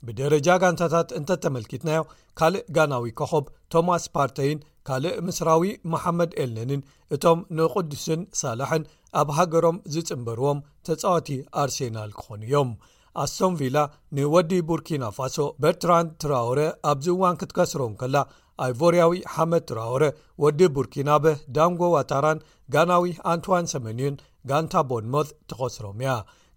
[0.07, 2.01] ብደረጃ ጋንታታት እንተ ተመልኪትናዮ
[2.39, 4.59] ካልእ ጋናዊ ኮኸብ ቶማስ ፓርተይን
[4.89, 5.63] ካልእ ምስራዊ
[5.93, 6.81] መሓመድ ኤልነንን
[7.15, 8.83] እቶም ንቕዱስን ሳላሕን
[9.19, 11.27] ኣብ ሃገሮም ዝፅምበርዎም ተፃወቲ
[11.61, 12.69] ኣርሴናል ክኾኑ እዮም
[13.23, 13.77] ኣስሶምቪላ
[14.19, 16.59] ንወዲ ቡርኪና ፋሶ በርትራን ትራወረ
[16.91, 18.15] ኣብ ዝዋን ክትከስሮም ከላ
[18.67, 20.03] ኣይቮርያዊ ሓመድ ትራወረ
[20.45, 21.25] ወዲ ቡርኪናበ
[21.57, 22.43] ዳንጎ ዋታራን
[22.75, 24.17] ጋናዊ ኣንትዋን ሰመንዮን
[24.51, 26.11] ጋንታ ቦንሞት ተኸስሮም እያ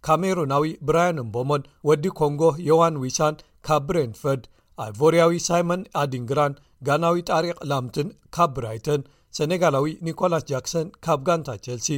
[0.08, 3.36] ካሜሩናዊ ብራያን ምቦሞን ወዲ ኮንጎ ዮዋን ዊሳን
[3.68, 4.44] ካብ ብረንፈርድ
[4.86, 6.54] ሃይቮርያዊ ሳይሞን ኣዲንግራን
[6.86, 9.00] ጋናዊ ጣሪቅ ላምትን ካብ ብራይተን
[9.38, 11.88] ሰነጋላዊ ኒኮላስ ጃክሰን ካብ ጋንታ ቸልሲ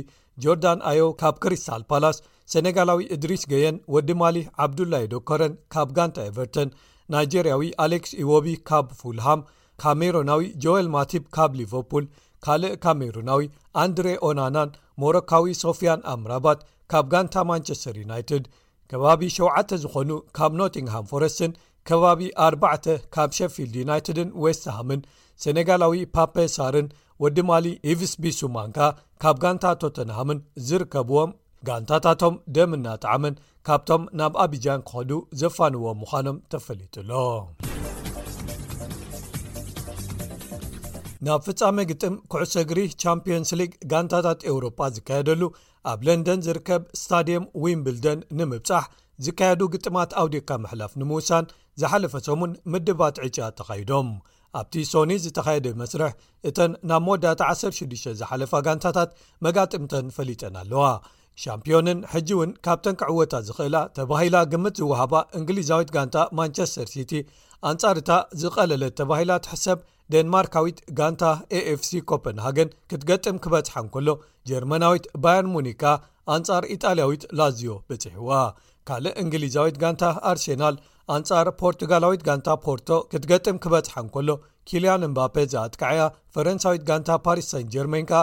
[0.45, 2.17] ጆርዳን ኣዮ ካብ ክሪስታል ፓላስ
[2.53, 6.71] ሴነጋላዊ እድሪስ ገየን ወዲ ማሊ ዓብዱላይ ዶኮረን ካብ ጋንታ ኤቨርተን
[7.13, 9.41] ናይጀርያዊ አሌክስ ኢወቢ ካብ ፉልሃም
[9.83, 12.05] ካሜሩናዊ ጆኤል ማቲብ ካብ ሊቨርፑል
[12.47, 13.43] ካልእ ካሜሩናዊ
[13.83, 14.71] ኣንድሬ ኦናናን
[15.03, 16.61] ሞሮካዊ ሶፊያን ኣምራባት
[16.93, 18.45] ካብ ጋንታ ማንቸስተር ዩናይትድ
[18.91, 21.53] ከባቢ ሸተ ዝኾኑ ካብ ኖቲንግሃም ፎረስትን
[21.89, 22.21] ከባቢ
[22.51, 25.01] 4ባዕተ ካብ ሸፊልድ ዩናይትድን ወስተሃምን
[25.45, 26.87] ሰነጋላዊ ፓፔሳርን
[27.23, 28.79] ወዲማሊ ሂቪስ ቢሱማንካ
[29.23, 31.33] ካብ ጋንታ ቶተናሃምን ዝርከብዎም
[31.69, 33.35] ጋንታታቶም ደምእናጠዓምን
[33.67, 35.11] ካብቶም ናብ ኣብጃን ክኸዱ
[35.41, 37.11] ዘፋንዎም ምዃኖም ተፈሊጡሎ
[41.27, 45.43] ናብ ፍጻመ ግጥም ኩዕሶ እግሪ ቻምፕዮንስ ሊግ ጋንታታት ኤውሮጳ ዝካየደሉ
[45.93, 48.85] ኣብ ለንደን ዝርከብ ስታዲየም ዊምብልደን ንምብፃሕ
[49.25, 51.45] ዝካየዱ ግጥማት ኣው ዴካ ምሕላፍ ንምውሳን
[51.81, 54.09] ዝሓለፈ ሰሙን ምድባት ዕጫ ተኻይዶም
[54.59, 56.11] ኣብቲ ሶኒ ዝተኻየደ ብመስርሕ
[56.49, 59.11] እተን ናብ መወዳ 16 ዝሓለፋ ጋንታታት
[59.45, 60.85] መጋጥምተን ፈሊጠን ኣለዋ
[61.43, 67.13] ሻምፕዮንን ሕጂ እውን ካብተን ክዕወታት ዝኽእላ ተባሂላ ግምት ዝወሃባ እንግሊዛዊት ጋንታ ማንቸስተር ሲቲ
[67.71, 68.11] ኣንጻር እታ
[68.43, 69.79] ዝቐለለት ተባሂላ ትሕሰብ
[70.13, 71.23] ዴንማርካዊት ጋንታ
[71.59, 74.09] aፍሲ ኮፐንሃገን ክትገጥም ክበጽሓን ከሎ
[74.51, 75.85] ጀርመናዊት ባየር ሙኒካ
[76.35, 78.31] ኣንጻር ኢጣልያዊት ላዝዮ በፅሕዋ
[78.89, 80.77] ካልእ እንግሊዛዊት ጋንታ ኣርሴናል
[81.17, 84.29] ኣንጻር ፖርቱጋላዊት ጋንታ ፖርቶ ክትገጥም ክበጽሓን ከሎ
[84.69, 86.05] ኪልያን እምባፔ ዝኣጥካዕ ያ
[86.35, 88.15] ፈረንሳዊት ጋንታ ፓሪስሰን ጀርሜን ካ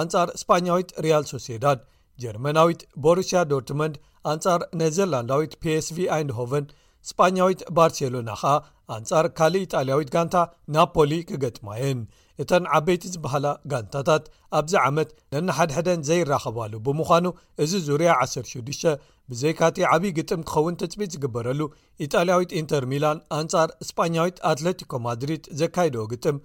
[0.00, 1.80] ኣንጻር እስፓኛዊት ሪያል ሶስዳድ
[2.22, 3.96] ጀርመናዊት ቦሩስያ ዶርትመንድ
[4.32, 6.66] ኣንጻር ነዘርላንዳዊት ፒስቪ ኣይንድሆቨን
[7.08, 8.54] ስጳኛዊት ባርሴሎና ኸኣ
[8.94, 10.36] ኣንጻር ካልእ ኢጣልያዊት ጋንታ
[10.74, 12.00] ናፖሊ ክገጥማየን
[12.42, 14.24] እተን ዓበይቲ ዝበሃላ ጋንታታት
[14.58, 17.26] ኣብዚ ዓመት ነናሓድሕደን ዘይራኸባሉ ብምዃኑ
[17.64, 18.84] እዚ ዙርያ 106
[19.30, 21.60] ብዘይካ ቲ ዓብዪ ግጥም ክኸውን ትፅቢት ዝግበረሉ
[22.04, 26.36] ኢጣልያዊት ኢንተር ሚላን ኣንጻር እስጳኛዊት ኣትለቲኮ ማድሪድ ዘካየድዎ ግጥም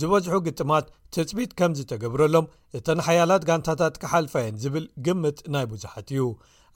[0.00, 2.46] ዝበዝሑ ግጥማት ትፅቢት ከምዚ ተገብረሎም
[2.78, 6.22] እተን ሓያላት ጋንታታት ክሓልፋ የን ዝብል ግምጥ ናይ ብዙሓት እዩ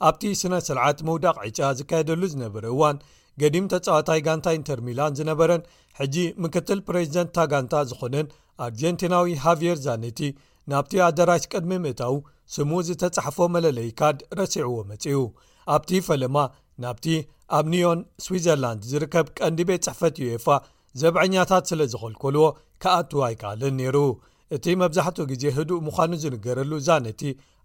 [0.07, 2.97] ኣብቲ ስነ ስርዓት ምውዳቕ ዕጫ ዝካየደሉ ዝነበር እዋን
[3.41, 5.63] ገዲም ተጻዋታይ ጋንታ ኢንተር ሚላን ዝነበረን
[6.01, 8.27] ሕጂ ምክትል ፕሬዚደንትታ ጋንታ ዝኾነን
[8.67, 10.19] ኣርጀንቲናዊ ሃቪየር ዛነቲ
[10.71, 12.15] ናብቲ ኣደራሽ ቅድሚ ምእታው
[12.57, 15.19] ስሙ ዝተጻሕፎ መለለዪ ካድ ረሲዕዎ መጺኡ
[15.73, 16.37] ኣብቲ ፈለማ
[16.83, 17.05] ናብቲ
[17.57, 20.47] ኣብ ኒዮን ስዊትዘርላንድ ዝርከብ ቀንዲ ቤት ፅሕፈት ዩፋ
[21.01, 22.45] ዘብዐኛታት ስለ ዘኸልከልዎ
[22.83, 23.97] ከኣት ኣይከኣለን ነይሩ
[24.55, 27.21] እቲ መብዛሕትኡ ግዜ ህዱእ ምዃኑ ዝንገረሉ ዛነቲ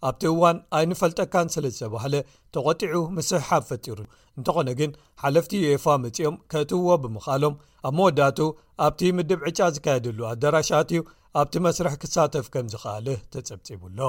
[0.08, 2.14] ኣብቲ እዋን ኣይኒፈልጠካን ስለ ዝተባሃለ
[2.54, 3.98] ተቆጢዑ ምስሕሓብ ፈጢሩ
[4.38, 4.92] እንተኾነ ግን
[5.22, 7.56] ሓለፍቲ ዩፋ መፅኦም ከትውዎ ብምኽኣሎም
[7.88, 8.38] ኣብ መወዳቱ
[8.86, 11.02] ኣብቲ ምድብ ዕጫ ዝካየደሉ ኣዳራሻት ዩ
[11.42, 14.00] ኣብቲ መስርሕ ክሳተፍ ከም ዝኽኣለ ተጸብፂቡኣሎ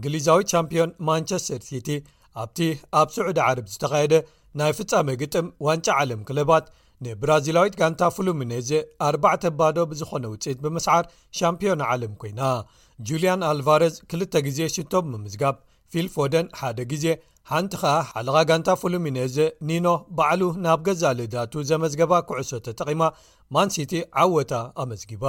[0.00, 1.88] እንግሊዛዊት ሻምፕዮን ማንቸስተር ሲቲ
[2.42, 2.58] ኣብቲ
[2.98, 4.14] ኣብ ስዑዲ ዓርብ ዝተኻየደ
[4.58, 6.66] ናይ ፍጻመ ግጥም ዋንጫ ዓለም ክለባት
[7.04, 8.70] ንብራዚላዊት ጋንታ ፍሉሚነዘ
[9.08, 11.04] ኣርባዕ ባዶ ብዝኾነ ውፅት ብምስዓር
[11.38, 12.40] ሻምፕዮን ዓለም ኮይና
[13.10, 15.56] ጁልያን ኣልቫረዝ 2ልተ ግዜ ሽቶም ምምዝጋብ
[15.92, 17.06] ፊልፎደን 1ደ ግዜ
[17.52, 19.36] ሓንቲ ኸኣ ሓልኻ ጋንታ ፍሉሚነዘ
[19.68, 19.86] ኒኖ
[20.18, 23.02] ባዕሉ ናብ ገዛ ልዳቱ ዘመዝገባ ኩዕሶ ተጠቒማ
[23.56, 23.92] ማን ሲቲ
[24.24, 24.52] ዓወታ
[24.84, 25.24] ኣመዝጊባ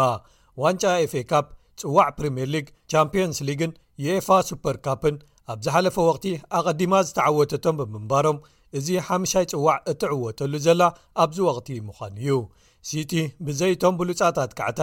[0.63, 1.47] ዋንጫ ኤፌ ካፕ
[1.81, 3.71] ጽዋዕ ፕሪምየር ሊግ ቻምፕንስ ሊግን
[4.05, 5.15] የኤፋ ሱፐር ካፕን
[5.51, 6.25] ኣብ ዝሓለፈ ወቕቲ
[6.57, 8.37] ኣቐዲማ ዝተዓወተቶም ብምንባሮም
[8.79, 10.81] እዚ ሓምሻይ ጽዋዕ እትዕወተሉ ዘላ
[11.23, 12.35] ኣብዚ ወቕቲ ምዃኑ እዩ
[12.89, 13.13] ሲቲ
[13.47, 14.79] ብዘይቶም ብሉጻትትከዕታ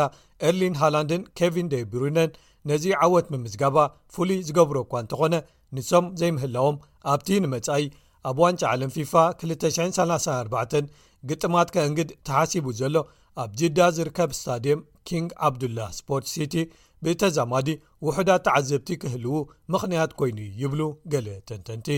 [0.49, 2.31] ኤርሊን ሃላንድን ኬቪን ደ ብሩነን
[2.71, 3.77] ነዚ ዓወት ብምዝጋባ
[4.15, 5.35] ፍሉይ ዝገብሮ እኳ እንተኾነ
[5.77, 6.77] ንሶም ዘይምህላዎም
[7.13, 7.85] ኣብቲ ንመጻኢ
[8.29, 9.15] ኣብ ዋንጫ ዓለም ፊፋ
[9.47, 10.81] 234
[11.31, 12.97] ግጥማት ከእንግድ ተሓሲቡ ዘሎ
[13.43, 16.55] ኣብ ጅዳ ዝርከብ ስታድየም ኪንግ ዓብዱላህ ስፖርት ሲቲ
[17.05, 17.69] ብተዛማዲ
[18.07, 19.37] ውሑዳት ተዓዘብቲ ክህልው
[19.73, 20.81] ምኽንያት ኮይኑ ይብሉ
[21.13, 21.89] ገለ ተንተንቲ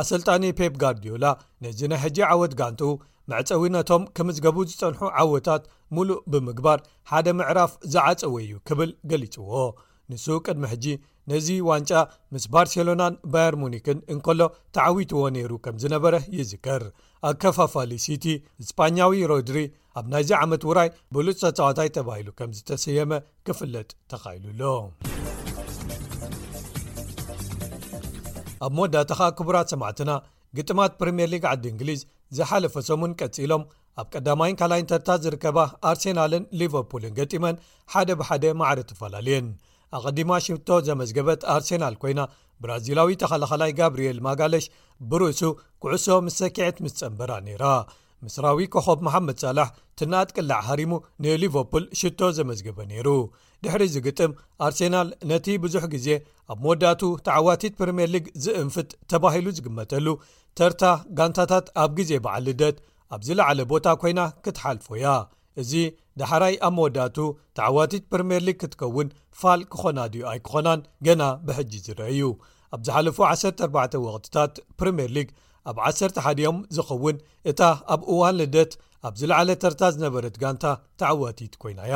[0.00, 1.24] ኣሰልጣኒ ፔፕ ጋርድዮላ
[1.64, 2.80] ነዚ ናይ ሕጂ ዓወት ጋንቲ
[3.30, 5.62] መዕፀዊ ነቶም ክምዝገቡ ዝፀንሑ ዓወታት
[5.96, 6.78] ሙሉእ ብምግባር
[7.10, 9.52] ሓደ ምዕራፍ ዝዓፀወ ዩ ክብል ገሊፅዎ
[10.10, 10.86] ንሱ ቅድሚ ሕጂ
[11.30, 11.92] ነዚ ዋንጫ
[12.34, 14.40] ምስ ባርሴሎናን ባየርሙኒክን እንከሎ
[14.76, 16.82] ተዓዊትዎ ነይሩ ከም ዝነበረ ይዝከር
[17.28, 18.24] ኣብ ከፋፋሊ ሲቲ
[18.62, 19.58] እስፓኛዊ ሮድሪ
[20.00, 23.12] ኣብ ናይዚ ዓመት ውራይ ብሉሶፃዋታይ ተባሂሉ ከም ዝተሰየመ
[23.48, 24.62] ክፍለጥ ተኻኢሉሎ
[28.66, 30.10] ኣብ መወዳታ ከ ክቡራት ሰማዕትና
[30.56, 32.00] ግጥማት ፕሪምየር ሊግ ዓዲ እንግሊዝ
[32.36, 33.62] ዝሓለፈ ሰሙን ቀፂሎም
[34.00, 35.58] ኣብ ቀዳማይን ካልይንተርታት ዝርከባ
[35.90, 37.56] ኣርሴናልን ሊቨርፑልን ገጢመን
[37.94, 39.46] ሓደ ብሓደ ማዕሪ ተፈላልየን
[39.98, 42.20] ኣቐዲማ ሽቶ ዘመዝገበት ኣርሴናል ኮይና
[42.62, 44.64] ብራዚላዊ ተኸላኸላይ ጋብርኤል ማጋለሽ
[45.10, 45.40] ብርእሱ
[45.82, 47.64] ኩዕሶ ምስ ሰኪዐት ምስ ጸንበራ ነይራ
[48.26, 49.68] ምስራዊ ኮኸብ መሓመድ ሳላሕ
[50.00, 50.92] ትናኣጥቅላዕ ሃሪሙ
[51.24, 53.08] ንሊቨርፑል ሽቶ ዘመዝገበ ነይሩ
[53.64, 54.32] ድሕሪ ዚግጥም
[54.66, 56.06] ኣርሴናል ነቲ ብዙሕ ግዜ
[56.52, 60.06] ኣብ መወዳእቱ ተዓዋቲት ፕሪምየር ሊግ ዝእንፍት ተባሂሉ ዝግመተሉ
[60.60, 60.84] ተርታ
[61.20, 62.78] ጋንታታት ኣብ ግዜ በዓልልደት
[63.14, 65.06] ኣብ ዝለዓለ ቦታ ኮይና ክትሓልፎ እያ
[65.60, 65.72] እዚ
[66.20, 67.16] ደሓራይ ኣብ መወዳቱ
[67.58, 69.08] ተዓዋቲት ፕሪምየር ሊግ ክትከውን
[69.40, 72.20] ፋል ክኾና ድዩ ኣይ ክኾናን ገና ብሕጂ ዝረአዩ
[72.74, 75.28] ኣብ ዝሓለፉ 14 ወቅትታት ፕሪምየር ሊግ
[75.70, 77.16] ኣብ 1ሓዲዮም ዝኸውን
[77.52, 77.60] እታ
[77.94, 78.72] ኣብ እዋን ልደት
[79.08, 80.64] ኣብ ዝለዓለ ተርታ ዝነበረት ጋንታ
[81.02, 81.94] ተዓዋቲት ኮይናያ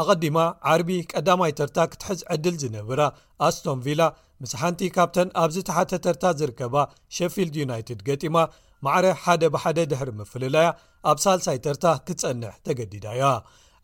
[0.00, 0.38] ኣቐዲማ
[0.72, 3.00] ዓርቢ ቀዳማይ ተርታ ክትሕዝ ዕድል ዝነብራ
[3.46, 4.02] ኣስቶን ቪላ
[4.42, 6.74] ምስ ሓንቲ ካብተን ኣብዚተሓተ ተርታ ዝርከባ
[7.16, 8.36] ሸፊልድ ዩናይትድ ገጢማ
[8.86, 10.68] ማዕረ ሓደ ብሓደ ድሕሪ ምፍለላያ
[11.10, 13.24] ኣብ ሳልሳይ ተርታ ክትፀንሕ ተገዲዳያ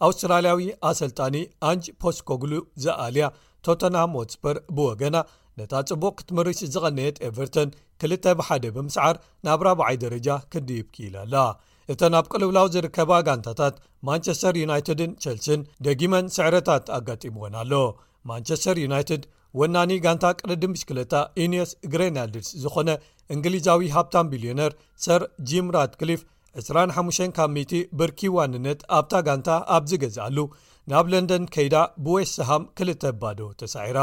[0.07, 1.36] ኣውስትራልያዊ ኣሰልጣኒ
[1.70, 2.53] ኣንጅ ፖስኮግሉ
[2.84, 3.26] ዘኣልያ
[3.66, 5.16] ቶተናም ወትስፐር ብወገና
[5.59, 7.68] ነታ ፅቡቅ ክትምርሽ ዝቐነየት ኤቨርተን
[8.01, 9.16] ክልተ ብሓደ ብምስዓር
[9.47, 11.36] ናብ 4ብ0ይ ደረጃ ክድይብ ኪኢላኣላ
[11.92, 13.74] እተ ናብ ቅልብላዊ ዝርከባ ጋንታታት
[14.09, 17.72] ማንቸስተር ዩናይትድን ቸልሲን ደጊመን ስዕረታት ኣጋጢምዎን ኣሎ
[18.30, 19.24] ማንቸስተር ዩናይትድ
[19.61, 22.88] ወናኒ ጋንታ ቅርዲምሽክለታ ዩንየስ ግሬናድርስ ዝኾነ
[23.35, 24.72] እንግሊዛዊ ሃብታን ቢልዮነር
[25.05, 26.20] ሰር ጂም ራድክሊፍ
[26.61, 30.39] 25 ካብ ሚቲ ብርኪ ዋንነት ኣብታ ጋንታ ኣብ ዚገዝኣሉ
[30.91, 34.01] ናብ ለንደን ከይዳ ብዌስ ስሃም ክልተ ባዶ ተሳዒራ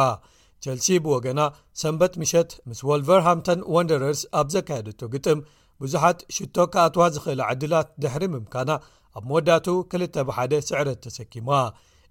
[0.63, 1.41] ቸልሲ ብወገና
[1.81, 5.39] ሰንበት ምሸት ምስ ወልቨርሃምተን ዋንደረርስ ኣብ ዘካየደቶ ግጥም
[5.83, 8.69] ብዙሓት ሽቶ ካኣትዋ ዝኽእለ ዓድላት ድሕሪ ምምካና
[9.17, 11.49] ኣብ መወዳቱ ክል ብሓደ ስዕረት ተሰኪማ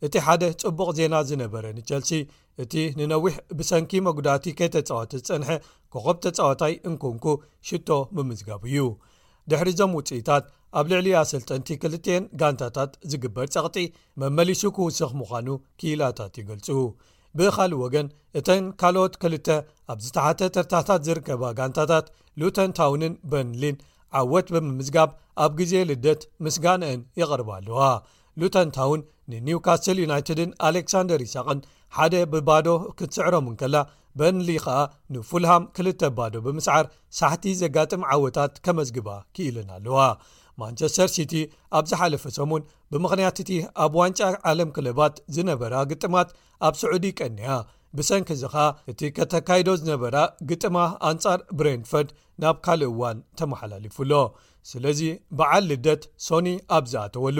[0.07, 2.11] እቲ ሓደ ፅቡቕ ዜና ዝነበረ ንቸልሲ
[2.63, 5.51] እቲ ንነዊሕ ብሰንኪ መጉዳእቲ ከተጻወቲ ዝፀንሐ
[5.93, 7.27] ክቐብ ተጻዋታይ እንኩንኩ
[7.69, 8.79] ሽቶ ምምዝጋብ እዩ
[9.51, 10.45] ድሕሪዞም ውፅኢታት
[10.81, 13.77] ኣብ ልዕሊ ኣሰልጠንቲ 2ልተን ጋንታታት ዝግበር ፀቕጢ
[14.23, 15.49] መመሊሹ ክውስኽ ምዃኑ
[15.81, 16.67] ክኢላታት ይገልፁ
[17.39, 18.07] ብኻሊእ ወገን
[18.41, 19.49] እተን ካልኦት 2ልተ
[19.93, 22.07] ኣብ ዝተሓተ ርታታት ዝርከባ ጋንታታት
[22.41, 23.79] ሉተን ታውንን በንሊን
[24.21, 25.11] ዓወት ብምምዝጋብ
[25.45, 27.81] ኣብ ግዜ ልደት ምስጋነአን ይቕርባ ኣለዋ
[28.41, 29.01] ሉተንታውን
[29.33, 31.59] ንኒውካስትል ዩናይትድን ኣሌክሳንደር ይሳቅን
[31.97, 32.69] ሓደ ብባዶ
[32.99, 33.77] ክትስዕሮምን ከላ
[34.21, 34.79] በንሊ ኸኣ
[35.15, 36.85] ንፉልሃም ክልተ ባዶ ብምስዓር
[37.19, 39.99] ሳሕቲ ዘጋጥም ዓወታት ከመዝግባ ክኢለን ኣለዋ
[40.61, 41.35] ማንቸስተር ሲቲ
[41.79, 43.53] ኣብ ዝሓለፈ ሰሙን ብምክንያት እቲ
[43.85, 44.21] ኣብ ዋንጫ
[44.51, 46.29] ዓለም ክለባት ዝነበራ ግጥማት
[46.69, 47.49] ኣብ ስዑዲ ቀንያ
[47.99, 50.17] ብሰንኪ እዚ ኸኣ እቲ ከተካይዶ ዝነበራ
[50.51, 50.77] ግጥማ
[51.09, 52.11] ኣንጻር ብሬንፈርድ
[52.43, 54.13] ናብ ካልእ እዋን ተመሓላልፉሎ
[54.73, 55.01] ስለዚ
[55.39, 57.39] በዓል ልደት ሶኒ ኣብ ዝኣተወሉ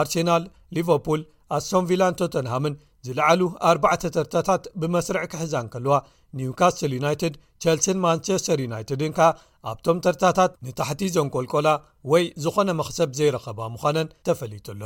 [0.00, 0.42] ኣርሴናል
[0.76, 1.22] ሊቨርፑል
[1.56, 2.74] ኣሶምቪላን ቶተንሃምን
[3.06, 3.40] ዝለዓሉ
[3.70, 5.94] ኣርባዕተ ተርታታት ብመስርዕ ክሕዛን ከልዋ
[6.38, 9.26] ኒውካስትል ዩናይትድ ቸልሲን ማንቸስተር ዩናይትድንከዓ
[9.70, 11.68] ኣብቶም ተርታታት ንታሕቲ ዘንቆልቆላ
[12.12, 14.84] ወይ ዝኾነ መኽሰብ ዘይረኸባ ምዃነን ተፈሊጡኣሎ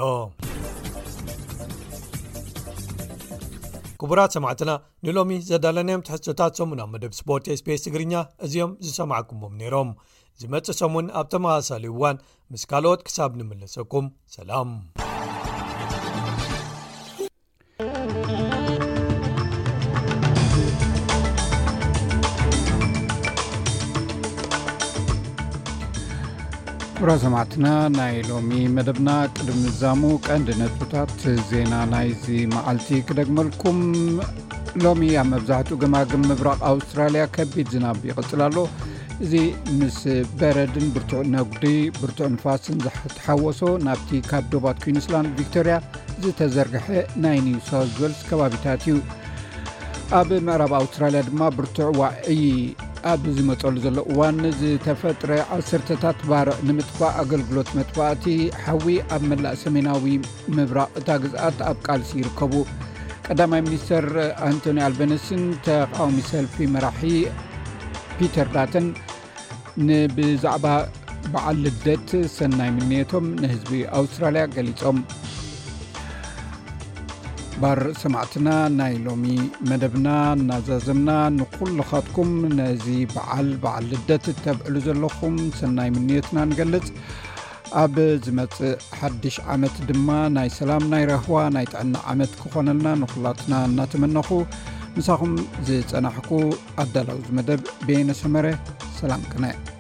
[4.01, 4.71] ክቡራት 8ዕትና
[5.07, 8.15] ንሎሚ ዘዳለናዮም ትሕቶታት ሰሙናብ መደብ ስፖርት ስቤስ ትግርኛ
[8.47, 9.91] እዚኦም ዝሰማዓኩሞም ነይሮም
[10.41, 12.17] ዝመፅ ሰሙን ኣብ ተመሳሳሊ እዋን
[12.53, 14.71] ምስ ካልኦት ክሳብ ንምለሰኩም ሰላም
[26.99, 27.67] ጥራ ሰማዕትና
[27.99, 29.09] ናይ ሎሚ መደብና
[29.39, 31.17] ቅድም ምዛሙ ቀንዲ ነፅታት
[31.53, 32.27] ዜና ናይዚ
[32.57, 33.81] መዓልቲ ክደግመልኩም
[34.85, 38.57] ሎሚ ኣብ መብዛሕትኡ ግማግም ምብራቅ ኣውስትራልያ ከቢድ ዝናብ ይቅፅል ኣሎ
[39.25, 39.35] እዚ
[39.81, 39.99] ምስ
[40.41, 41.63] በረድን ብርቱዕ ነጉዲ
[41.99, 45.77] ብርቱዕ ንፋስን ዝተሓወሶ ናብቲ ካብ ዶባት ኩንስላንድ ቪክቶርያ
[46.23, 46.87] ዝተዘርርሐ
[47.25, 48.97] ናይ ኒውሳ ልስ ከባቢታት እዩ
[50.19, 52.33] ኣብ ምዕራብ ኣውስትራልያ ድማ ብርቱዕ ዋዒ
[53.15, 58.25] ኣብዝመፀሉ ዘሎ እዋን ዝተፈጥረ ዓሰታት ባርቅ ንምጥፋእ ኣገልግሎት መጥባእቲ
[58.67, 58.87] ሓዊ
[59.17, 60.05] ኣብ መላእ ሰሜናዊ
[60.59, 62.55] ምብራቅ እታ ግዝኣት ኣብ ቃልሲ ይርከቡ
[63.29, 64.05] ቀዳማይ ሚኒስተር
[64.51, 67.05] ኣንቶኒ ኣልቤነስን ተቃዋሚ ሰልፊ መራሒ
[68.19, 68.85] ፒተር ዳተን
[69.87, 70.67] ንብዛዕባ
[71.33, 74.99] በዓል ልደት ሰናይ ምንቶም ንህዝቢ ኣውስትራልያ ገሊፆም
[77.63, 78.49] ባር ሰማዕትና
[78.79, 79.25] ናይ ሎሚ
[79.71, 80.09] መደብና
[80.39, 86.89] እናዛዘምና ንኩልካትኩም ነዚ በዓል በዓል ልደት ተብዕሉ ዘለኹም ሰናይ ምንትና ንገልጽ
[87.83, 90.09] ኣብ ዝመፅእ ሓድሽ ዓመት ድማ
[90.39, 94.29] ናይ ሰላም ናይ ረህዋ ናይ ጥዕና ዓመት ክኾነልና ንኩላትና እናተመነኹ
[94.99, 95.33] ንሳኹም
[95.69, 96.29] ዝጸናሕኩ
[96.83, 98.47] ኣዳላውዝ መደብ ቤየነሰመረ
[98.99, 99.76] ሰላምክና